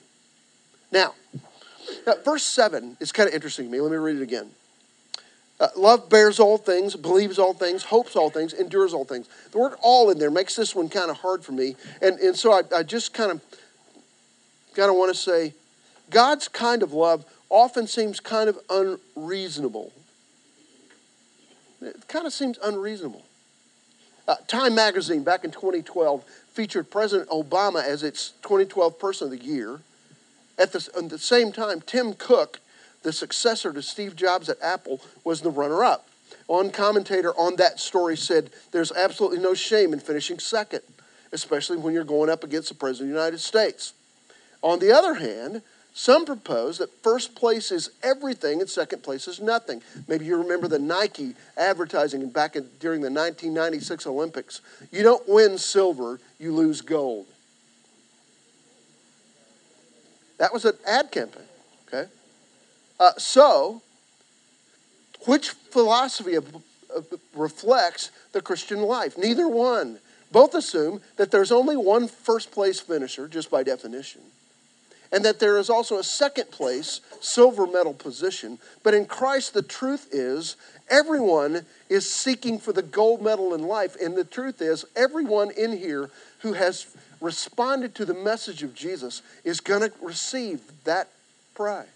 Now, 0.91 1.13
now 2.05 2.13
verse 2.23 2.43
7 2.43 2.97
is 2.99 3.11
kind 3.11 3.27
of 3.27 3.35
interesting 3.35 3.65
to 3.65 3.71
me. 3.71 3.81
Let 3.81 3.91
me 3.91 3.97
read 3.97 4.17
it 4.17 4.21
again. 4.21 4.49
Uh, 5.59 5.67
love 5.75 6.09
bears 6.09 6.39
all 6.39 6.57
things, 6.57 6.95
believes 6.95 7.37
all 7.37 7.53
things, 7.53 7.83
hopes 7.83 8.15
all 8.15 8.29
things, 8.29 8.53
endures 8.53 8.93
all 8.93 9.03
things. 9.03 9.27
The 9.51 9.57
word 9.57 9.73
all 9.81 10.09
in 10.09 10.17
there 10.17 10.31
makes 10.31 10.55
this 10.55 10.73
one 10.73 10.87
kind 10.87 11.11
of 11.11 11.17
hard 11.17 11.43
for 11.43 11.51
me. 11.51 11.75
And, 12.01 12.17
and 12.19 12.35
so 12.35 12.53
I, 12.53 12.61
I 12.73 12.83
just 12.83 13.13
kind 13.13 13.31
of 13.31 13.41
kind 14.75 14.89
of 14.89 14.95
want 14.95 15.13
to 15.13 15.19
say 15.19 15.53
God's 16.09 16.47
kind 16.47 16.81
of 16.81 16.93
love 16.93 17.25
often 17.49 17.87
seems 17.87 18.19
kind 18.19 18.49
of 18.49 18.59
unreasonable. 18.69 19.91
It 21.81 22.07
kind 22.07 22.25
of 22.25 22.33
seems 22.33 22.57
unreasonable. 22.63 23.23
Uh, 24.27 24.35
Time 24.47 24.75
magazine 24.75 25.23
back 25.23 25.43
in 25.43 25.51
2012 25.51 26.23
featured 26.51 26.91
President 26.91 27.29
Obama 27.29 27.83
as 27.83 28.03
its 28.03 28.31
2012 28.43 28.99
Person 28.99 29.33
of 29.33 29.39
the 29.39 29.45
Year. 29.45 29.79
At 30.57 30.73
the, 30.73 30.87
at 30.97 31.09
the 31.09 31.17
same 31.17 31.51
time, 31.51 31.81
Tim 31.81 32.13
Cook 32.13 32.59
the 33.03 33.13
successor 33.13 33.71
to 33.73 33.81
Steve 33.81 34.15
Jobs 34.15 34.49
at 34.49 34.57
Apple, 34.61 35.01
was 35.23 35.41
the 35.41 35.49
runner 35.49 35.83
up. 35.83 36.07
One 36.47 36.71
commentator 36.71 37.31
on 37.33 37.55
that 37.57 37.79
story 37.79 38.17
said, 38.17 38.49
There's 38.71 38.91
absolutely 38.91 39.39
no 39.39 39.53
shame 39.53 39.93
in 39.93 39.99
finishing 39.99 40.39
second, 40.39 40.81
especially 41.31 41.77
when 41.77 41.93
you're 41.93 42.03
going 42.03 42.29
up 42.29 42.43
against 42.43 42.69
the 42.69 42.75
President 42.75 43.09
of 43.09 43.15
the 43.15 43.19
United 43.19 43.39
States. 43.39 43.93
On 44.61 44.79
the 44.79 44.91
other 44.91 45.15
hand, 45.15 45.61
some 45.93 46.25
propose 46.25 46.77
that 46.77 47.03
first 47.03 47.35
place 47.35 47.71
is 47.71 47.89
everything 48.03 48.61
and 48.61 48.69
second 48.69 49.03
place 49.03 49.27
is 49.27 49.39
nothing. 49.39 49.81
Maybe 50.07 50.25
you 50.25 50.37
remember 50.37 50.67
the 50.67 50.79
Nike 50.79 51.35
advertising 51.57 52.29
back 52.29 52.55
in, 52.55 52.69
during 52.79 53.01
the 53.01 53.09
1996 53.09 54.07
Olympics. 54.07 54.61
You 54.91 55.03
don't 55.03 55.27
win 55.27 55.57
silver, 55.57 56.19
you 56.39 56.53
lose 56.53 56.81
gold. 56.81 57.27
That 60.37 60.53
was 60.53 60.63
an 60.63 60.77
ad 60.87 61.11
campaign, 61.11 61.43
okay? 61.87 62.09
Uh, 62.99 63.11
so, 63.17 63.81
which 65.25 65.49
philosophy 65.49 66.35
of, 66.35 66.55
of, 66.95 67.07
reflects 67.35 68.11
the 68.31 68.41
Christian 68.41 68.81
life? 68.81 69.17
Neither 69.17 69.47
one. 69.47 69.99
Both 70.31 70.53
assume 70.53 71.01
that 71.17 71.31
there's 71.31 71.51
only 71.51 71.75
one 71.75 72.07
first 72.07 72.51
place 72.51 72.79
finisher, 72.79 73.27
just 73.27 73.49
by 73.49 73.63
definition, 73.63 74.21
and 75.11 75.25
that 75.25 75.39
there 75.39 75.57
is 75.57 75.69
also 75.69 75.97
a 75.97 76.03
second 76.03 76.51
place 76.51 77.01
silver 77.21 77.67
medal 77.67 77.93
position. 77.93 78.59
But 78.83 78.93
in 78.93 79.05
Christ, 79.05 79.53
the 79.53 79.61
truth 79.61 80.07
is 80.11 80.55
everyone 80.89 81.65
is 81.89 82.11
seeking 82.11 82.59
for 82.59 82.73
the 82.73 82.81
gold 82.81 83.21
medal 83.21 83.53
in 83.53 83.63
life. 83.63 83.95
And 84.01 84.15
the 84.15 84.23
truth 84.23 84.61
is, 84.61 84.85
everyone 84.95 85.51
in 85.51 85.77
here 85.77 86.09
who 86.39 86.53
has 86.53 86.87
responded 87.21 87.95
to 87.95 88.05
the 88.05 88.13
message 88.13 88.63
of 88.63 88.73
Jesus 88.73 89.21
is 89.43 89.59
going 89.59 89.81
to 89.81 89.91
receive 90.01 90.61
that 90.85 91.09
prize. 91.53 91.87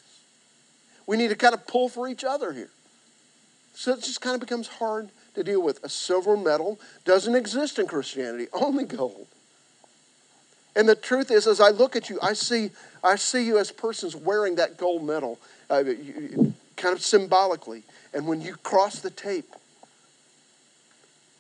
We 1.08 1.18
need 1.18 1.30
to 1.30 1.36
kind 1.36 1.54
of 1.54 1.68
pull 1.68 1.90
for 1.90 2.08
each 2.08 2.24
other 2.24 2.52
here. 2.52 2.70
So 3.74 3.94
it 3.94 4.04
just 4.04 4.22
kind 4.22 4.36
of 4.36 4.40
becomes 4.40 4.68
hard 4.68 5.10
to 5.36 5.44
deal 5.44 5.62
with. 5.62 5.84
A 5.84 5.90
silver 5.90 6.38
medal 6.38 6.80
doesn't 7.06 7.36
exist 7.36 7.80
in 7.80 7.88
Christianity, 7.88 8.48
only 8.54 8.86
gold. 8.86 9.28
And 10.76 10.90
the 10.90 10.96
truth 10.96 11.30
is, 11.30 11.48
as 11.48 11.62
I 11.62 11.70
look 11.70 11.96
at 11.96 12.10
you, 12.10 12.20
I 12.22 12.34
see, 12.34 12.72
I 13.04 13.16
see 13.16 13.46
you 13.46 13.60
as 13.60 13.72
persons 13.72 14.16
wearing 14.16 14.56
that 14.56 14.78
gold 14.78 15.04
medal, 15.06 15.40
uh, 15.70 15.84
kind 16.76 16.96
of 16.96 17.02
symbolically. 17.02 17.84
And 18.14 18.28
when 18.28 18.42
you 18.42 18.56
cross 18.56 19.00
the 19.00 19.12
tape, 19.12 19.54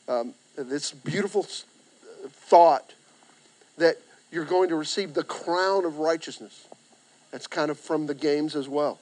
um, 0.07 0.33
this 0.55 0.91
beautiful 0.91 1.47
thought 2.29 2.93
that 3.77 3.97
you're 4.31 4.45
going 4.45 4.69
to 4.69 4.75
receive 4.75 5.13
the 5.13 5.23
crown 5.23 5.85
of 5.85 5.99
righteousness. 5.99 6.67
That's 7.31 7.47
kind 7.47 7.71
of 7.71 7.79
from 7.79 8.05
the 8.05 8.13
games 8.13 8.55
as 8.55 8.69
well. 8.69 8.99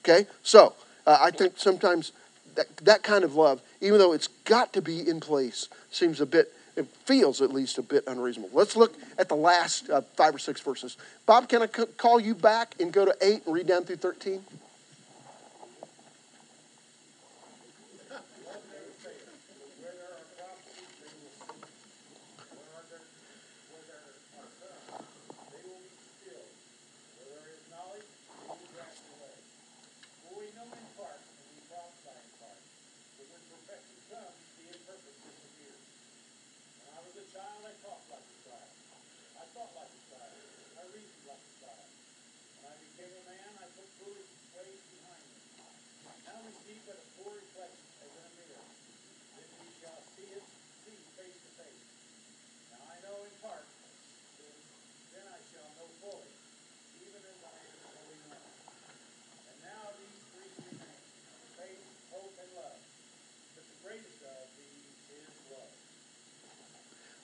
Okay? 0.00 0.26
So, 0.42 0.74
uh, 1.06 1.18
I 1.20 1.30
think 1.30 1.54
sometimes 1.56 2.12
that, 2.54 2.74
that 2.78 3.02
kind 3.02 3.24
of 3.24 3.34
love, 3.34 3.60
even 3.80 3.98
though 3.98 4.12
it's 4.12 4.28
got 4.44 4.72
to 4.72 4.82
be 4.82 5.06
in 5.06 5.20
place, 5.20 5.68
seems 5.90 6.20
a 6.20 6.26
bit, 6.26 6.52
it 6.78 6.86
feels 7.04 7.42
at 7.42 7.52
least 7.52 7.76
a 7.78 7.82
bit 7.82 8.04
unreasonable. 8.06 8.50
Let's 8.52 8.76
look 8.76 8.94
at 9.18 9.28
the 9.28 9.34
last 9.34 9.90
uh, 9.90 10.02
five 10.16 10.34
or 10.34 10.38
six 10.38 10.60
verses. 10.60 10.96
Bob, 11.26 11.48
can 11.48 11.62
I 11.62 11.66
c- 11.66 11.86
call 11.96 12.20
you 12.20 12.34
back 12.34 12.74
and 12.80 12.92
go 12.92 13.04
to 13.04 13.14
8 13.20 13.44
and 13.46 13.54
read 13.54 13.66
down 13.66 13.84
through 13.84 13.96
13? 13.96 14.42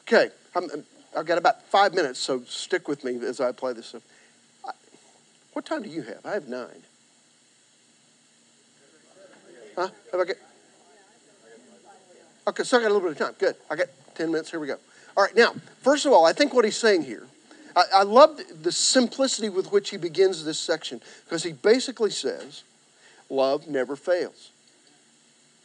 Okay, 0.07 0.29
i 0.55 0.61
have 1.17 1.27
got 1.27 1.39
about 1.39 1.63
five 1.63 1.95
minutes, 1.95 2.19
so 2.19 2.43
stick 2.47 2.89
with 2.89 3.05
me 3.05 3.17
as 3.25 3.41
I 3.41 3.53
play 3.53 3.73
this. 3.73 3.95
What 5.55 5.65
time 5.65 5.83
do 5.83 5.89
you 5.89 6.03
have? 6.03 6.19
I 6.25 6.33
have 6.33 6.47
nine. 6.47 6.83
Huh? 9.77 9.89
Have 10.13 10.21
I 10.21 10.25
got? 10.25 10.37
Okay, 12.49 12.63
so 12.65 12.77
I 12.77 12.83
got 12.83 12.91
a 12.91 12.93
little 12.93 13.09
bit 13.09 13.19
of 13.21 13.27
time. 13.27 13.35
Good. 13.39 13.57
I 13.71 13.77
got 13.77 13.87
10 14.15 14.31
minutes. 14.31 14.51
Here 14.51 14.61
we 14.61 14.67
go. 14.67 14.77
All 15.17 15.25
right, 15.25 15.35
now, 15.35 15.55
first 15.81 16.05
of 16.05 16.13
all, 16.13 16.27
I 16.27 16.33
think 16.33 16.53
what 16.53 16.65
he's 16.65 16.77
saying 16.77 17.05
here, 17.05 17.27
I, 17.75 17.85
I 17.95 18.03
love 18.03 18.39
the 18.63 18.73
simplicity 18.73 19.49
with 19.49 19.73
which 19.73 19.91
he 19.91 19.97
begins 19.97 20.45
this 20.45 20.59
section 20.59 21.01
because 21.25 21.45
he 21.45 21.53
basically 21.53 22.11
says, 22.11 22.63
love 23.31 23.67
never 23.69 23.97
fails. 23.97 24.51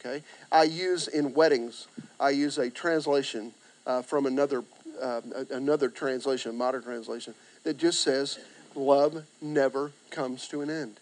Okay? 0.00 0.22
I 0.50 0.62
use 0.62 1.08
in 1.08 1.34
weddings, 1.34 1.88
I 2.18 2.30
use 2.30 2.56
a 2.56 2.70
translation 2.70 3.52
uh, 3.86 4.02
from 4.02 4.26
another, 4.26 4.64
uh, 5.00 5.20
another 5.50 5.88
translation, 5.88 6.50
a 6.50 6.54
modern 6.54 6.82
translation, 6.82 7.34
that 7.64 7.76
just 7.76 8.00
says, 8.00 8.38
Love 8.74 9.24
never 9.42 9.92
comes 10.10 10.46
to 10.48 10.60
an 10.60 10.70
end. 10.70 11.00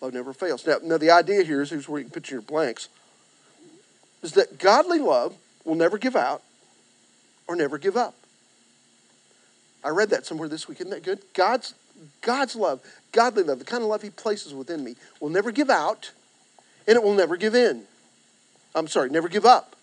Love 0.00 0.12
never 0.12 0.32
fails. 0.32 0.66
Now, 0.66 0.76
now 0.82 0.98
the 0.98 1.10
idea 1.10 1.44
here 1.44 1.62
is 1.62 1.70
here's 1.70 1.88
where 1.88 2.00
you 2.00 2.04
can 2.06 2.12
put 2.12 2.30
your 2.30 2.42
blanks 2.42 2.88
is 4.22 4.32
that 4.32 4.58
godly 4.58 4.98
love 4.98 5.36
will 5.64 5.74
never 5.74 5.98
give 5.98 6.16
out 6.16 6.42
or 7.46 7.54
never 7.54 7.78
give 7.78 7.96
up. 7.96 8.14
I 9.84 9.90
read 9.90 10.10
that 10.10 10.24
somewhere 10.24 10.48
this 10.48 10.66
week. 10.66 10.80
Isn't 10.80 10.90
that 10.90 11.02
good? 11.02 11.20
God's, 11.34 11.74
God's 12.22 12.56
love, 12.56 12.80
godly 13.12 13.42
love, 13.42 13.58
the 13.58 13.64
kind 13.64 13.82
of 13.82 13.88
love 13.88 14.02
He 14.02 14.10
places 14.10 14.54
within 14.54 14.82
me, 14.82 14.96
will 15.20 15.28
never 15.28 15.52
give 15.52 15.70
out 15.70 16.10
and 16.86 16.96
it 16.96 17.02
will 17.02 17.14
never 17.14 17.36
give 17.36 17.54
in. 17.54 17.84
I'm 18.74 18.88
sorry, 18.88 19.10
never 19.10 19.28
give 19.28 19.44
up. 19.44 19.73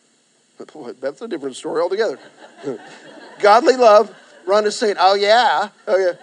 That's 0.99 1.21
a 1.21 1.27
different 1.27 1.55
story 1.55 1.81
altogether. 1.81 2.19
Godly 3.39 3.75
love, 3.75 4.15
Rhonda's 4.45 4.75
saying, 4.75 4.95
oh 4.99 5.15
yeah, 5.15 5.69
oh 5.87 5.97
yeah. 5.97 6.13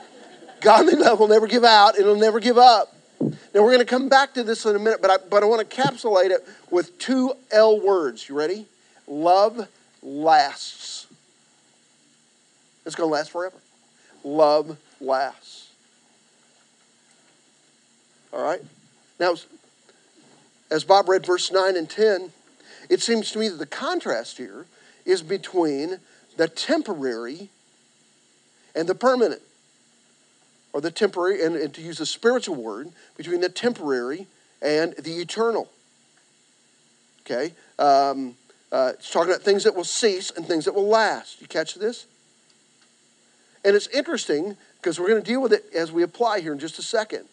Godly 0.60 0.94
love 0.94 1.20
will 1.20 1.28
never 1.28 1.46
give 1.46 1.64
out, 1.64 1.98
it'll 1.98 2.16
never 2.16 2.40
give 2.40 2.58
up. 2.58 2.94
Now 3.20 3.62
we're 3.62 3.72
going 3.72 3.78
to 3.80 3.84
come 3.84 4.08
back 4.08 4.34
to 4.34 4.44
this 4.44 4.64
in 4.64 4.76
a 4.76 4.78
minute, 4.78 5.00
but 5.02 5.10
I, 5.10 5.16
but 5.28 5.42
I 5.42 5.46
want 5.46 5.68
to 5.68 5.76
capsulate 5.76 6.30
it 6.30 6.46
with 6.70 6.98
two 6.98 7.32
L 7.50 7.80
words. 7.80 8.28
You 8.28 8.36
ready? 8.36 8.66
Love 9.06 9.66
lasts. 10.02 11.06
It's 12.86 12.94
going 12.94 13.08
to 13.08 13.12
last 13.12 13.30
forever. 13.30 13.56
Love 14.24 14.76
lasts. 15.00 15.68
All 18.32 18.42
right? 18.42 18.60
Now, 19.18 19.34
as 20.70 20.84
Bob 20.84 21.08
read 21.08 21.24
verse 21.24 21.50
9 21.50 21.76
and 21.76 21.88
10, 21.88 22.30
it 22.88 23.02
seems 23.02 23.30
to 23.32 23.38
me 23.38 23.48
that 23.48 23.58
the 23.58 23.66
contrast 23.66 24.38
here 24.38 24.66
is 25.04 25.22
between 25.22 25.98
the 26.36 26.48
temporary 26.48 27.50
and 28.74 28.88
the 28.88 28.94
permanent. 28.94 29.42
Or 30.72 30.80
the 30.80 30.90
temporary, 30.90 31.42
and, 31.42 31.56
and 31.56 31.72
to 31.74 31.80
use 31.80 31.98
a 32.00 32.06
spiritual 32.06 32.54
word, 32.54 32.90
between 33.16 33.40
the 33.40 33.48
temporary 33.48 34.26
and 34.60 34.94
the 34.94 35.20
eternal. 35.20 35.68
Okay? 37.22 37.54
Um, 37.78 38.36
uh, 38.70 38.92
it's 38.94 39.10
talking 39.10 39.30
about 39.30 39.42
things 39.42 39.64
that 39.64 39.74
will 39.74 39.84
cease 39.84 40.30
and 40.30 40.46
things 40.46 40.66
that 40.66 40.74
will 40.74 40.88
last. 40.88 41.40
You 41.40 41.48
catch 41.48 41.74
this? 41.74 42.06
And 43.64 43.74
it's 43.74 43.88
interesting 43.88 44.56
because 44.76 45.00
we're 45.00 45.08
going 45.08 45.22
to 45.22 45.28
deal 45.28 45.42
with 45.42 45.52
it 45.52 45.64
as 45.74 45.90
we 45.90 46.02
apply 46.02 46.40
here 46.40 46.52
in 46.52 46.58
just 46.58 46.78
a 46.78 46.82
second. 46.82 47.24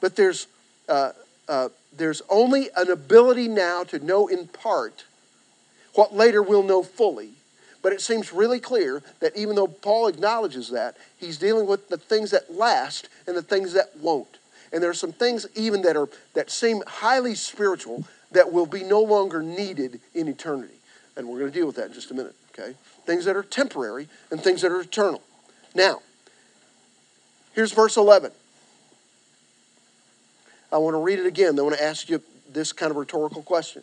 But 0.00 0.16
there's 0.16 0.46
uh, 0.88 1.12
uh, 1.50 1.68
there's 1.94 2.22
only 2.30 2.68
an 2.76 2.90
ability 2.90 3.48
now 3.48 3.82
to 3.82 3.98
know 3.98 4.28
in 4.28 4.46
part 4.46 5.04
what 5.94 6.14
later 6.14 6.42
we'll 6.42 6.62
know 6.62 6.84
fully. 6.84 7.30
But 7.82 7.92
it 7.92 8.00
seems 8.00 8.32
really 8.32 8.60
clear 8.60 9.02
that 9.18 9.36
even 9.36 9.56
though 9.56 9.66
Paul 9.66 10.06
acknowledges 10.06 10.70
that, 10.70 10.96
he's 11.16 11.38
dealing 11.38 11.66
with 11.66 11.88
the 11.88 11.96
things 11.96 12.30
that 12.30 12.54
last 12.54 13.08
and 13.26 13.36
the 13.36 13.42
things 13.42 13.72
that 13.72 13.96
won't. 13.98 14.38
And 14.72 14.80
there 14.80 14.90
are 14.90 14.94
some 14.94 15.12
things 15.12 15.46
even 15.56 15.82
that 15.82 15.96
are 15.96 16.08
that 16.34 16.50
seem 16.50 16.82
highly 16.86 17.34
spiritual 17.34 18.04
that 18.30 18.52
will 18.52 18.66
be 18.66 18.84
no 18.84 19.00
longer 19.00 19.42
needed 19.42 20.00
in 20.14 20.28
eternity. 20.28 20.74
And 21.16 21.26
we're 21.26 21.40
going 21.40 21.50
to 21.50 21.58
deal 21.58 21.66
with 21.66 21.76
that 21.76 21.86
in 21.88 21.94
just 21.94 22.12
a 22.12 22.14
minute, 22.14 22.36
okay? 22.52 22.76
Things 23.06 23.24
that 23.24 23.34
are 23.34 23.42
temporary 23.42 24.06
and 24.30 24.40
things 24.40 24.62
that 24.62 24.70
are 24.70 24.80
eternal. 24.80 25.22
Now, 25.74 26.00
here's 27.54 27.72
verse 27.72 27.96
11. 27.96 28.30
I 30.72 30.78
want 30.78 30.94
to 30.94 30.98
read 30.98 31.18
it 31.18 31.26
again. 31.26 31.58
I 31.58 31.62
want 31.62 31.76
to 31.76 31.82
ask 31.82 32.08
you 32.08 32.22
this 32.48 32.72
kind 32.72 32.90
of 32.90 32.96
rhetorical 32.96 33.42
question. 33.42 33.82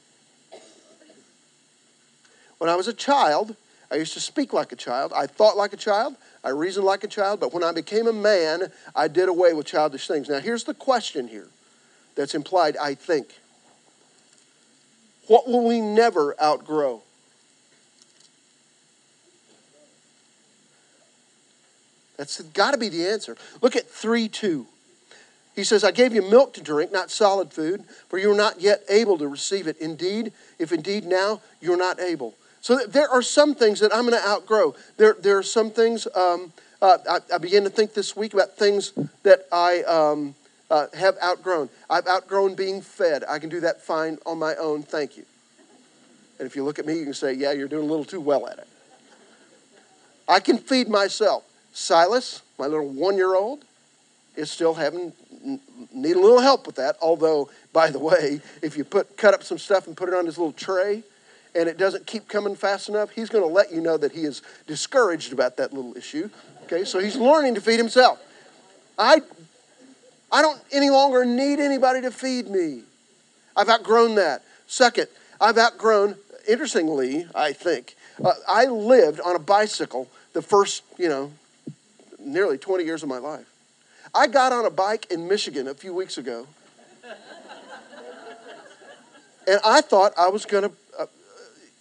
When 2.57 2.69
I 2.69 2.75
was 2.75 2.87
a 2.87 2.93
child, 2.93 3.55
I 3.91 3.95
used 3.95 4.13
to 4.13 4.19
speak 4.19 4.53
like 4.53 4.71
a 4.71 4.75
child. 4.75 5.13
I 5.13 5.27
thought 5.27 5.57
like 5.57 5.73
a 5.73 5.77
child. 5.77 6.15
I 6.43 6.49
reasoned 6.49 6.85
like 6.85 7.03
a 7.03 7.07
child. 7.07 7.39
But 7.39 7.53
when 7.53 7.63
I 7.63 7.71
became 7.71 8.07
a 8.07 8.13
man, 8.13 8.71
I 8.95 9.07
did 9.07 9.29
away 9.29 9.53
with 9.53 9.65
childish 9.65 10.07
things. 10.07 10.29
Now, 10.29 10.39
here's 10.39 10.63
the 10.63 10.73
question 10.73 11.27
here 11.27 11.47
that's 12.15 12.33
implied, 12.33 12.77
I 12.77 12.95
think. 12.95 13.27
What 15.27 15.47
will 15.47 15.65
we 15.65 15.81
never 15.81 16.41
outgrow? 16.41 17.03
That's 22.17 22.41
got 22.41 22.71
to 22.71 22.77
be 22.77 22.89
the 22.89 23.07
answer. 23.07 23.37
Look 23.61 23.75
at 23.75 23.87
3 23.87 24.27
2. 24.27 24.65
He 25.57 25.63
says, 25.63 25.83
I 25.83 25.89
gave 25.89 26.13
you 26.13 26.21
milk 26.21 26.53
to 26.53 26.61
drink, 26.61 26.91
not 26.91 27.09
solid 27.09 27.51
food, 27.51 27.83
for 28.09 28.19
you 28.19 28.31
are 28.31 28.37
not 28.37 28.61
yet 28.61 28.83
able 28.89 29.17
to 29.17 29.27
receive 29.27 29.65
it. 29.65 29.75
Indeed, 29.79 30.31
if 30.59 30.71
indeed 30.71 31.03
now 31.03 31.41
you're 31.59 31.75
not 31.75 31.99
able. 31.99 32.35
So 32.61 32.77
there 32.87 33.09
are 33.09 33.23
some 33.23 33.55
things 33.55 33.79
that 33.79 33.91
I'm 33.91 34.07
going 34.07 34.21
to 34.21 34.29
outgrow. 34.29 34.75
There, 34.97 35.15
there 35.19 35.35
are 35.35 35.43
some 35.43 35.71
things, 35.71 36.07
um, 36.15 36.53
uh, 36.79 36.99
I, 37.09 37.33
I, 37.33 37.37
began 37.39 37.63
to 37.63 37.71
think 37.71 37.95
this 37.95 38.15
week 38.15 38.35
about 38.35 38.55
things 38.55 38.93
that 39.23 39.47
I 39.51 39.81
um, 39.81 40.35
uh, 40.69 40.87
have 40.93 41.15
outgrown. 41.23 41.69
I've 41.89 42.05
outgrown 42.05 42.53
being 42.53 42.79
fed. 42.79 43.23
I 43.27 43.39
can 43.39 43.49
do 43.49 43.59
that 43.61 43.81
fine 43.81 44.19
on 44.27 44.37
my 44.37 44.53
own. 44.57 44.83
Thank 44.83 45.17
you. 45.17 45.25
And 46.37 46.45
if 46.45 46.55
you 46.55 46.63
look 46.63 46.77
at 46.77 46.85
me, 46.85 46.99
you 46.99 47.05
can 47.05 47.15
say, 47.15 47.33
yeah, 47.33 47.51
you're 47.51 47.67
doing 47.67 47.85
a 47.85 47.89
little 47.89 48.05
too 48.05 48.21
well 48.21 48.47
at 48.47 48.59
it. 48.59 48.67
I 50.27 50.39
can 50.39 50.59
feed 50.59 50.87
myself. 50.87 51.45
Silas, 51.73 52.43
my 52.59 52.67
little 52.67 52.87
one 52.87 53.17
year 53.17 53.33
old, 53.35 53.63
is 54.35 54.51
still 54.51 54.75
having 54.75 55.11
need 55.47 56.15
a 56.15 56.19
little 56.19 56.41
help 56.41 56.67
with 56.67 56.75
that. 56.75 56.97
Although, 57.01 57.49
by 57.73 57.89
the 57.89 57.99
way, 57.99 58.41
if 58.61 58.77
you 58.77 58.83
put 58.83 59.17
cut 59.17 59.33
up 59.33 59.43
some 59.43 59.57
stuff 59.57 59.87
and 59.87 59.95
put 59.95 60.09
it 60.09 60.15
on 60.15 60.25
his 60.25 60.37
little 60.37 60.53
tray, 60.53 61.03
and 61.55 61.67
it 61.67 61.77
doesn't 61.77 62.05
keep 62.05 62.27
coming 62.27 62.55
fast 62.55 62.89
enough, 62.89 63.11
he's 63.11 63.29
going 63.29 63.43
to 63.43 63.51
let 63.51 63.71
you 63.71 63.81
know 63.81 63.97
that 63.97 64.11
he 64.11 64.21
is 64.21 64.41
discouraged 64.67 65.33
about 65.33 65.57
that 65.57 65.73
little 65.73 65.95
issue. 65.97 66.29
Okay, 66.63 66.83
so 66.83 66.99
he's 66.99 67.15
learning 67.15 67.55
to 67.55 67.61
feed 67.61 67.77
himself. 67.77 68.21
I, 68.97 69.21
I 70.31 70.41
don't 70.41 70.61
any 70.71 70.89
longer 70.89 71.25
need 71.25 71.59
anybody 71.59 72.01
to 72.01 72.11
feed 72.11 72.49
me. 72.49 72.83
I've 73.55 73.69
outgrown 73.69 74.15
that. 74.15 74.43
Second, 74.67 75.07
I've 75.41 75.57
outgrown. 75.57 76.15
Interestingly, 76.47 77.27
I 77.35 77.51
think 77.51 77.95
uh, 78.23 78.31
I 78.47 78.65
lived 78.65 79.19
on 79.19 79.35
a 79.35 79.39
bicycle 79.39 80.07
the 80.33 80.41
first, 80.41 80.83
you 80.97 81.09
know, 81.09 81.31
nearly 82.19 82.57
20 82.57 82.83
years 82.83 83.03
of 83.03 83.09
my 83.09 83.17
life. 83.17 83.47
I 84.13 84.27
got 84.27 84.51
on 84.51 84.65
a 84.65 84.69
bike 84.69 85.07
in 85.11 85.27
Michigan 85.27 85.67
a 85.67 85.73
few 85.73 85.93
weeks 85.93 86.17
ago, 86.17 86.47
and 89.47 89.59
I 89.65 89.81
thought 89.81 90.13
I 90.17 90.29
was 90.29 90.45
going 90.45 90.69
to, 90.69 90.71
uh, 90.99 91.05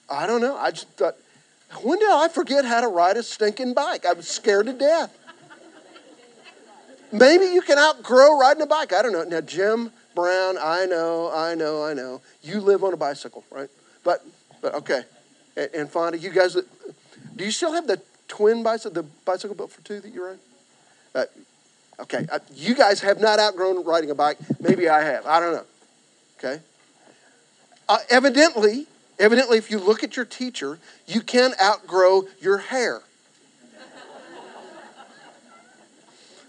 I 0.08 0.26
don't 0.26 0.40
know, 0.40 0.56
I 0.56 0.70
just 0.70 0.88
thought, 0.90 1.16
when 1.82 1.98
did 1.98 2.08
I 2.08 2.28
forget 2.28 2.64
how 2.64 2.80
to 2.80 2.88
ride 2.88 3.16
a 3.16 3.22
stinking 3.22 3.74
bike? 3.74 4.06
I 4.06 4.12
was 4.12 4.28
scared 4.28 4.66
to 4.66 4.72
death. 4.72 5.16
Maybe 7.12 7.46
you 7.46 7.62
can 7.62 7.78
outgrow 7.78 8.38
riding 8.38 8.62
a 8.62 8.66
bike. 8.66 8.92
I 8.92 9.02
don't 9.02 9.12
know. 9.12 9.24
Now, 9.24 9.40
Jim 9.40 9.90
Brown, 10.14 10.56
I 10.60 10.86
know, 10.86 11.30
I 11.32 11.54
know, 11.54 11.84
I 11.84 11.94
know. 11.94 12.20
You 12.42 12.60
live 12.60 12.82
on 12.84 12.92
a 12.92 12.96
bicycle, 12.96 13.44
right? 13.50 13.68
But, 14.04 14.24
but 14.60 14.74
okay. 14.74 15.02
And, 15.56 15.70
and 15.74 15.90
Fonda, 15.90 16.18
you 16.18 16.30
guys, 16.30 16.54
do 16.54 17.44
you 17.44 17.50
still 17.50 17.72
have 17.72 17.86
the 17.86 18.00
twin 18.28 18.62
bicycle, 18.62 19.02
the 19.02 19.08
bicycle 19.24 19.56
built 19.56 19.70
for 19.70 19.82
two 19.82 20.00
that 20.00 20.12
you 20.12 20.24
ride? 20.24 20.38
Uh, 21.14 21.24
okay, 22.00 22.26
uh, 22.30 22.38
you 22.54 22.74
guys 22.74 23.00
have 23.00 23.20
not 23.20 23.38
outgrown 23.38 23.84
riding 23.84 24.10
a 24.10 24.14
bike. 24.14 24.38
Maybe 24.60 24.88
I 24.88 25.02
have. 25.02 25.26
I 25.26 25.40
don't 25.40 25.54
know. 25.54 25.64
Okay. 26.38 26.62
Uh, 27.88 27.98
evidently, 28.10 28.86
evidently, 29.18 29.58
if 29.58 29.70
you 29.70 29.78
look 29.78 30.02
at 30.02 30.16
your 30.16 30.24
teacher, 30.24 30.78
you 31.06 31.20
can 31.20 31.52
outgrow 31.62 32.24
your 32.40 32.58
hair. 32.58 33.02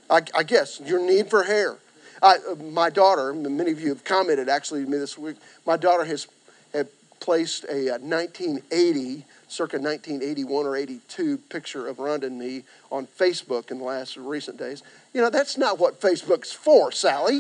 I, 0.10 0.22
I 0.36 0.44
guess 0.44 0.80
your 0.80 1.00
need 1.06 1.30
for 1.30 1.44
hair. 1.44 1.78
Uh, 2.22 2.36
my 2.72 2.90
daughter, 2.90 3.34
many 3.34 3.72
of 3.72 3.80
you 3.80 3.90
have 3.90 4.04
commented 4.04 4.50
actually 4.50 4.84
to 4.84 4.90
me 4.90 4.98
this 4.98 5.18
week. 5.18 5.36
My 5.66 5.78
daughter 5.78 6.06
has 6.06 6.28
had 6.74 6.88
placed 7.20 7.66
a 7.66 7.92
1980 8.00 9.26
circa 9.48 9.78
1981 9.78 10.66
or 10.66 10.76
82 10.76 11.38
picture 11.50 11.88
of 11.88 11.98
Rhonda 11.98 12.24
and 12.24 12.38
me 12.38 12.64
on 12.92 13.08
Facebook 13.08 13.72
in 13.72 13.80
the 13.80 13.84
last 13.84 14.18
recent 14.18 14.58
days. 14.58 14.84
You 15.18 15.24
know, 15.24 15.32
that's 15.32 15.58
not 15.58 15.80
what 15.80 16.00
Facebook's 16.00 16.54
for, 16.54 16.92
Sally. 16.92 17.38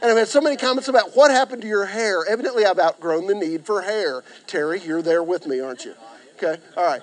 and 0.00 0.10
I've 0.10 0.16
had 0.16 0.26
so 0.26 0.40
many 0.40 0.56
comments 0.56 0.88
about 0.88 1.14
what 1.14 1.30
happened 1.30 1.60
to 1.60 1.68
your 1.68 1.84
hair. 1.84 2.24
Evidently, 2.26 2.64
I've 2.64 2.78
outgrown 2.78 3.26
the 3.26 3.34
need 3.34 3.66
for 3.66 3.82
hair. 3.82 4.24
Terry, 4.46 4.80
you're 4.80 5.02
there 5.02 5.22
with 5.22 5.46
me, 5.46 5.60
aren't 5.60 5.84
you? 5.84 5.92
Okay, 6.36 6.58
all 6.78 6.84
right. 6.86 7.02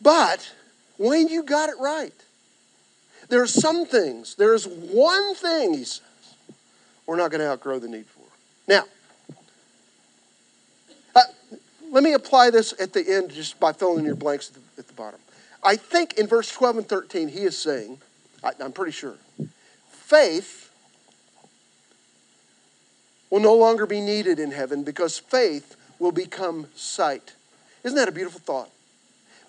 But, 0.00 0.50
Wayne, 0.96 1.28
you 1.28 1.42
got 1.42 1.68
it 1.68 1.74
right. 1.78 2.14
There 3.28 3.42
are 3.42 3.46
some 3.46 3.84
things, 3.84 4.36
there's 4.36 4.66
one 4.66 5.34
thing, 5.34 5.74
he 5.74 5.84
says, 5.84 6.00
we're 7.04 7.16
not 7.18 7.30
going 7.30 7.42
to 7.42 7.50
outgrow 7.50 7.78
the 7.78 7.88
need 7.88 8.06
for. 8.06 8.24
Now, 8.68 8.84
uh, 11.14 11.20
let 11.90 12.02
me 12.02 12.14
apply 12.14 12.48
this 12.48 12.72
at 12.80 12.94
the 12.94 13.06
end 13.06 13.32
just 13.32 13.60
by 13.60 13.74
filling 13.74 13.98
in 13.98 14.06
your 14.06 14.16
blanks 14.16 14.48
at 14.48 14.54
the, 14.54 14.60
at 14.78 14.88
the 14.88 14.94
bottom. 14.94 15.20
I 15.62 15.76
think 15.76 16.14
in 16.14 16.26
verse 16.26 16.50
12 16.50 16.78
and 16.78 16.88
13, 16.88 17.28
he 17.28 17.40
is 17.40 17.56
saying, 17.56 17.98
I, 18.42 18.52
I'm 18.62 18.72
pretty 18.72 18.92
sure, 18.92 19.16
faith 19.88 20.70
will 23.28 23.40
no 23.40 23.54
longer 23.54 23.86
be 23.86 24.00
needed 24.00 24.38
in 24.38 24.50
heaven 24.50 24.82
because 24.82 25.18
faith 25.18 25.76
will 25.98 26.12
become 26.12 26.66
sight. 26.74 27.34
Isn't 27.84 27.96
that 27.96 28.08
a 28.08 28.12
beautiful 28.12 28.40
thought? 28.40 28.70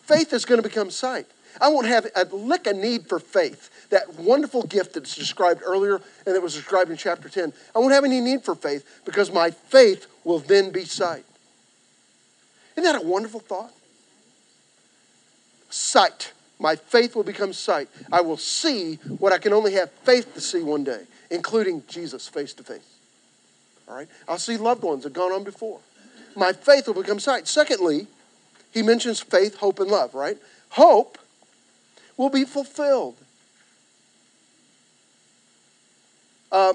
Faith 0.01 0.33
is 0.33 0.45
going 0.45 0.61
to 0.61 0.67
become 0.67 0.91
sight. 0.91 1.25
I 1.59 1.69
won't 1.69 1.87
have 1.87 2.07
a 2.15 2.23
lick 2.25 2.67
a 2.67 2.73
need 2.73 3.07
for 3.07 3.19
faith. 3.19 3.89
That 3.89 4.15
wonderful 4.15 4.63
gift 4.63 4.93
that's 4.93 5.15
described 5.15 5.61
earlier 5.65 6.01
and 6.25 6.35
that 6.35 6.41
was 6.41 6.55
described 6.55 6.91
in 6.91 6.97
chapter 6.97 7.27
10. 7.27 7.51
I 7.75 7.79
won't 7.79 7.93
have 7.93 8.05
any 8.05 8.21
need 8.21 8.43
for 8.43 8.55
faith 8.55 9.01
because 9.05 9.31
my 9.31 9.51
faith 9.51 10.07
will 10.23 10.39
then 10.39 10.71
be 10.71 10.85
sight. 10.85 11.25
Isn't 12.77 12.83
that 12.83 13.01
a 13.01 13.05
wonderful 13.05 13.41
thought? 13.41 13.73
Sight. 15.71 16.33
My 16.59 16.75
faith 16.75 17.15
will 17.15 17.23
become 17.23 17.53
sight. 17.53 17.89
I 18.11 18.21
will 18.21 18.37
see 18.37 18.95
what 19.17 19.33
I 19.33 19.39
can 19.39 19.53
only 19.53 19.73
have 19.73 19.89
faith 19.89 20.33
to 20.35 20.41
see 20.41 20.61
one 20.61 20.83
day, 20.83 21.05
including 21.31 21.83
Jesus 21.87 22.27
face 22.27 22.53
to 22.53 22.63
face. 22.63 22.97
All 23.87 23.95
right? 23.95 24.07
I'll 24.27 24.37
see 24.37 24.57
loved 24.57 24.83
ones 24.83 25.03
that 25.03 25.09
have 25.09 25.13
gone 25.13 25.31
on 25.31 25.43
before. 25.43 25.79
My 26.35 26.53
faith 26.53 26.87
will 26.87 27.01
become 27.01 27.19
sight. 27.19 27.47
Secondly, 27.47 28.07
he 28.71 28.83
mentions 28.83 29.19
faith, 29.19 29.57
hope, 29.57 29.79
and 29.79 29.89
love, 29.89 30.13
right? 30.13 30.37
Hope 30.69 31.17
will 32.15 32.29
be 32.29 32.45
fulfilled. 32.45 33.15
Uh, 36.51 36.73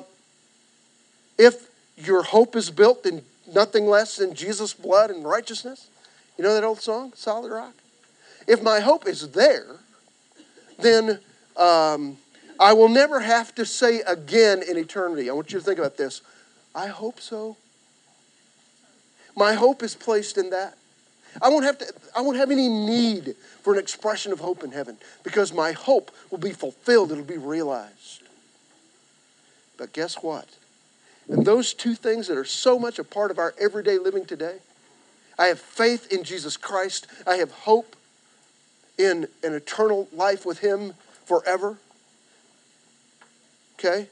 if 1.38 1.68
your 1.96 2.22
hope 2.22 2.56
is 2.56 2.70
built 2.70 3.06
in 3.06 3.22
nothing 3.52 3.86
less 3.86 4.16
than 4.16 4.34
Jesus' 4.34 4.74
blood 4.74 5.10
and 5.10 5.24
righteousness. 5.24 5.88
You 6.36 6.44
know 6.44 6.54
that 6.54 6.64
old 6.64 6.80
song, 6.80 7.12
Solid 7.14 7.52
Rock? 7.52 7.74
If 8.46 8.62
my 8.62 8.80
hope 8.80 9.06
is 9.06 9.30
there, 9.30 9.76
then 10.78 11.18
um, 11.56 12.18
I 12.58 12.72
will 12.72 12.88
never 12.88 13.20
have 13.20 13.54
to 13.56 13.64
say 13.64 14.00
again 14.00 14.62
in 14.62 14.76
eternity. 14.76 15.28
I 15.28 15.32
want 15.32 15.52
you 15.52 15.58
to 15.58 15.64
think 15.64 15.78
about 15.78 15.96
this. 15.96 16.22
I 16.74 16.86
hope 16.86 17.20
so. 17.20 17.56
My 19.36 19.54
hope 19.54 19.82
is 19.82 19.94
placed 19.94 20.38
in 20.38 20.50
that. 20.50 20.76
I 21.42 21.50
won't 21.50 21.64
have 21.64 21.78
to 21.78 21.92
I 22.16 22.22
won't 22.22 22.38
have 22.38 22.50
any 22.50 22.68
need 22.68 23.36
for 23.62 23.74
an 23.74 23.78
expression 23.78 24.32
of 24.32 24.40
hope 24.40 24.64
in 24.64 24.72
heaven 24.72 24.96
because 25.22 25.52
my 25.52 25.72
hope 25.72 26.10
will 26.30 26.38
be 26.38 26.52
fulfilled, 26.52 27.12
it'll 27.12 27.24
be 27.24 27.36
realized. 27.36 28.22
But 29.76 29.92
guess 29.92 30.22
what? 30.22 30.48
And 31.28 31.44
those 31.44 31.74
two 31.74 31.94
things 31.94 32.28
that 32.28 32.38
are 32.38 32.44
so 32.44 32.78
much 32.78 32.98
a 32.98 33.04
part 33.04 33.30
of 33.30 33.38
our 33.38 33.54
everyday 33.60 33.98
living 33.98 34.24
today 34.24 34.58
I 35.38 35.46
have 35.46 35.60
faith 35.60 36.10
in 36.10 36.24
Jesus 36.24 36.56
Christ, 36.56 37.06
I 37.26 37.36
have 37.36 37.50
hope 37.50 37.96
in 38.98 39.28
an 39.42 39.52
eternal 39.54 40.08
life 40.12 40.46
with 40.46 40.58
Him 40.58 40.94
forever. 41.24 41.78
Okay? 43.78 44.08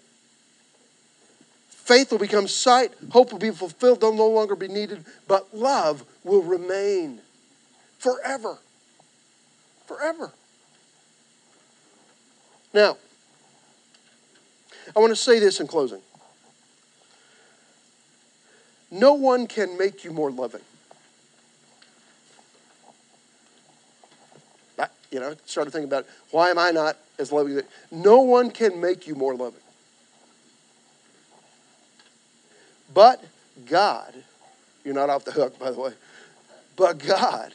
Faith 1.69 2.11
will 2.11 2.19
become 2.19 2.49
sight, 2.49 2.93
hope 3.11 3.33
will 3.33 3.39
be 3.39 3.51
fulfilled, 3.51 4.01
they'll 4.01 4.15
no 4.15 4.29
longer 4.29 4.57
be 4.57 4.69
needed, 4.69 5.05
but 5.29 5.55
love 5.55 6.05
will 6.23 6.43
remain 6.43 7.21
forever. 7.99 8.59
Forever. 9.87 10.33
Now, 12.73 12.97
I 14.97 14.99
want 14.99 15.11
to 15.11 15.17
say 15.17 15.39
this 15.39 15.61
in 15.61 15.67
closing. 15.67 16.01
No 18.91 19.15
one 19.15 19.47
can 19.47 19.77
make 19.77 20.05
you 20.05 20.11
more 20.11 20.31
loving. 20.31 20.61
I, 24.79 24.87
you 25.15 25.21
know, 25.21 25.37
started 25.47 25.71
thinking 25.71 25.89
about 25.89 26.07
why 26.33 26.51
am 26.51 26.59
I 26.59 26.73
not 26.73 26.97
as 27.21 27.31
loving? 27.31 27.61
No 27.93 28.23
one 28.23 28.51
can 28.51 28.81
make 28.81 29.07
you 29.07 29.15
more 29.15 29.37
loving. 29.37 29.61
But 32.93 33.23
God, 33.65 34.13
you're 34.85 34.93
not 34.93 35.11
off 35.11 35.25
the 35.25 35.31
hook, 35.31 35.57
by 35.57 35.71
the 35.71 35.79
way, 35.79 35.93
but 36.75 36.99
God 36.99 37.55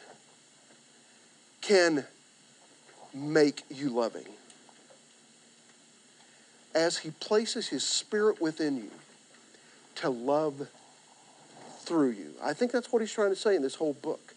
can 1.59 2.05
make 3.13 3.63
you 3.69 3.89
loving. 3.89 4.25
As 6.73 6.99
He 6.99 7.11
places 7.11 7.67
His 7.67 7.83
Spirit 7.83 8.39
within 8.39 8.77
you 8.77 8.91
to 9.95 10.09
love 10.09 10.69
through 11.81 12.11
you. 12.11 12.35
I 12.41 12.53
think 12.53 12.71
that's 12.71 12.93
what 12.93 13.01
he's 13.01 13.11
trying 13.11 13.31
to 13.31 13.35
say 13.35 13.55
in 13.55 13.61
this 13.61 13.75
whole 13.75 13.93
book. 13.93 14.33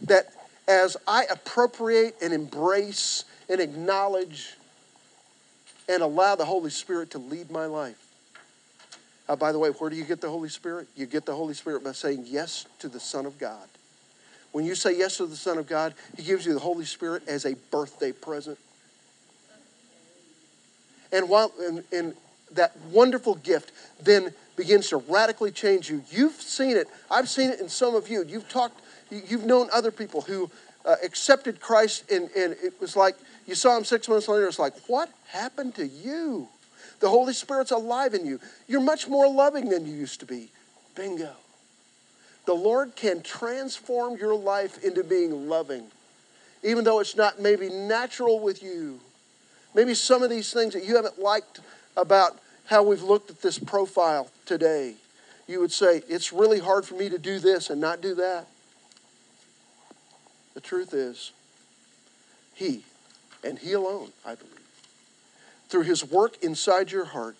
That 0.00 0.32
as 0.68 0.96
I 1.06 1.24
appropriate 1.24 2.16
and 2.22 2.32
embrace 2.32 3.24
and 3.48 3.60
acknowledge 3.60 4.54
and 5.88 6.02
allow 6.02 6.36
the 6.36 6.44
Holy 6.44 6.70
Spirit 6.70 7.10
to 7.12 7.18
lead 7.18 7.50
my 7.50 7.64
life. 7.64 7.96
Uh, 9.28 9.36
by 9.36 9.50
the 9.50 9.58
way, 9.58 9.70
where 9.70 9.90
do 9.90 9.96
you 9.96 10.04
get 10.04 10.20
the 10.20 10.28
Holy 10.28 10.48
Spirit? 10.50 10.86
You 10.94 11.06
get 11.06 11.26
the 11.26 11.34
Holy 11.34 11.54
Spirit 11.54 11.82
by 11.82 11.92
saying 11.92 12.24
yes 12.26 12.66
to 12.78 12.88
the 12.88 13.00
Son 13.00 13.26
of 13.26 13.38
God. 13.38 13.66
When 14.52 14.64
you 14.64 14.74
say 14.74 14.96
yes 14.96 15.16
to 15.16 15.26
the 15.26 15.36
Son 15.36 15.58
of 15.58 15.66
God, 15.66 15.94
He 16.16 16.22
gives 16.22 16.46
you 16.46 16.54
the 16.54 16.60
Holy 16.60 16.84
Spirit 16.84 17.26
as 17.26 17.44
a 17.44 17.54
birthday 17.70 18.12
present. 18.12 18.58
And 21.10 21.28
while 21.28 21.52
in, 21.66 21.84
in 21.90 22.14
that 22.52 22.76
wonderful 22.90 23.34
gift 23.36 23.72
then 24.02 24.32
begins 24.56 24.88
to 24.88 24.96
radically 24.96 25.50
change 25.50 25.90
you. 25.90 26.02
You've 26.10 26.34
seen 26.34 26.76
it. 26.76 26.88
I've 27.10 27.28
seen 27.28 27.50
it 27.50 27.60
in 27.60 27.68
some 27.68 27.94
of 27.94 28.08
you. 28.08 28.24
You've 28.24 28.48
talked, 28.48 28.80
you've 29.10 29.44
known 29.44 29.68
other 29.72 29.90
people 29.90 30.22
who 30.22 30.50
uh, 30.84 30.96
accepted 31.04 31.60
Christ, 31.60 32.10
and, 32.10 32.30
and 32.36 32.56
it 32.62 32.80
was 32.80 32.96
like 32.96 33.16
you 33.46 33.54
saw 33.54 33.76
him 33.76 33.84
six 33.84 34.08
months 34.08 34.28
later, 34.28 34.46
it's 34.46 34.58
like, 34.58 34.74
what 34.86 35.10
happened 35.28 35.74
to 35.76 35.86
you? 35.86 36.48
The 37.00 37.08
Holy 37.08 37.32
Spirit's 37.32 37.70
alive 37.70 38.14
in 38.14 38.26
you. 38.26 38.40
You're 38.66 38.80
much 38.80 39.08
more 39.08 39.30
loving 39.30 39.68
than 39.68 39.86
you 39.86 39.94
used 39.94 40.20
to 40.20 40.26
be. 40.26 40.50
Bingo. 40.94 41.32
The 42.44 42.54
Lord 42.54 42.96
can 42.96 43.22
transform 43.22 44.16
your 44.16 44.34
life 44.34 44.82
into 44.82 45.04
being 45.04 45.48
loving, 45.48 45.84
even 46.62 46.84
though 46.84 47.00
it's 47.00 47.16
not 47.16 47.40
maybe 47.40 47.68
natural 47.68 48.40
with 48.40 48.62
you. 48.62 49.00
Maybe 49.74 49.94
some 49.94 50.22
of 50.22 50.30
these 50.30 50.52
things 50.52 50.72
that 50.74 50.84
you 50.84 50.96
haven't 50.96 51.18
liked 51.18 51.60
about 51.96 52.38
how 52.64 52.82
we've 52.82 53.02
looked 53.02 53.30
at 53.30 53.42
this 53.42 53.58
profile 53.58 54.30
today, 54.44 54.94
you 55.46 55.60
would 55.60 55.72
say, 55.72 56.02
it's 56.08 56.32
really 56.32 56.58
hard 56.58 56.84
for 56.84 56.94
me 56.94 57.08
to 57.08 57.18
do 57.18 57.38
this 57.38 57.70
and 57.70 57.80
not 57.80 58.00
do 58.00 58.14
that. 58.14 58.46
The 60.58 60.62
truth 60.62 60.92
is, 60.92 61.30
He, 62.52 62.82
and 63.44 63.60
He 63.60 63.74
alone, 63.74 64.08
I 64.26 64.34
believe, 64.34 64.58
through 65.68 65.82
His 65.82 66.04
work 66.04 66.42
inside 66.42 66.90
your 66.90 67.04
heart, 67.04 67.36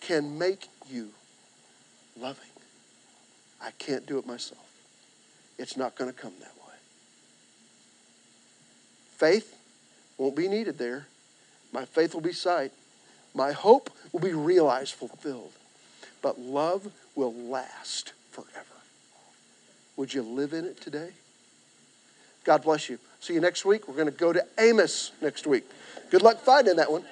can 0.00 0.38
make 0.38 0.68
you 0.88 1.08
loving. 2.16 2.44
I 3.60 3.72
can't 3.72 4.06
do 4.06 4.18
it 4.18 4.24
myself. 4.24 4.64
It's 5.58 5.76
not 5.76 5.96
going 5.96 6.12
to 6.12 6.16
come 6.16 6.32
that 6.38 6.54
way. 6.64 6.74
Faith 9.16 9.56
won't 10.16 10.36
be 10.36 10.46
needed 10.46 10.78
there. 10.78 11.08
My 11.72 11.84
faith 11.84 12.14
will 12.14 12.20
be 12.20 12.32
sight. 12.32 12.70
My 13.34 13.50
hope 13.50 13.90
will 14.12 14.20
be 14.20 14.32
realized, 14.32 14.94
fulfilled. 14.94 15.50
But 16.22 16.38
love 16.38 16.92
will 17.16 17.34
last 17.34 18.12
forever. 18.30 18.78
Would 19.96 20.14
you 20.14 20.22
live 20.22 20.52
in 20.52 20.64
it 20.64 20.80
today? 20.80 21.10
God 22.50 22.64
bless 22.64 22.88
you. 22.88 22.98
See 23.20 23.34
you 23.34 23.40
next 23.40 23.64
week. 23.64 23.86
We're 23.86 23.94
going 23.94 24.10
to 24.10 24.10
go 24.10 24.32
to 24.32 24.44
Amos 24.58 25.12
next 25.22 25.46
week. 25.46 25.62
Good 26.10 26.22
luck 26.22 26.40
finding 26.40 26.74
that 26.78 26.90
one. 26.90 27.04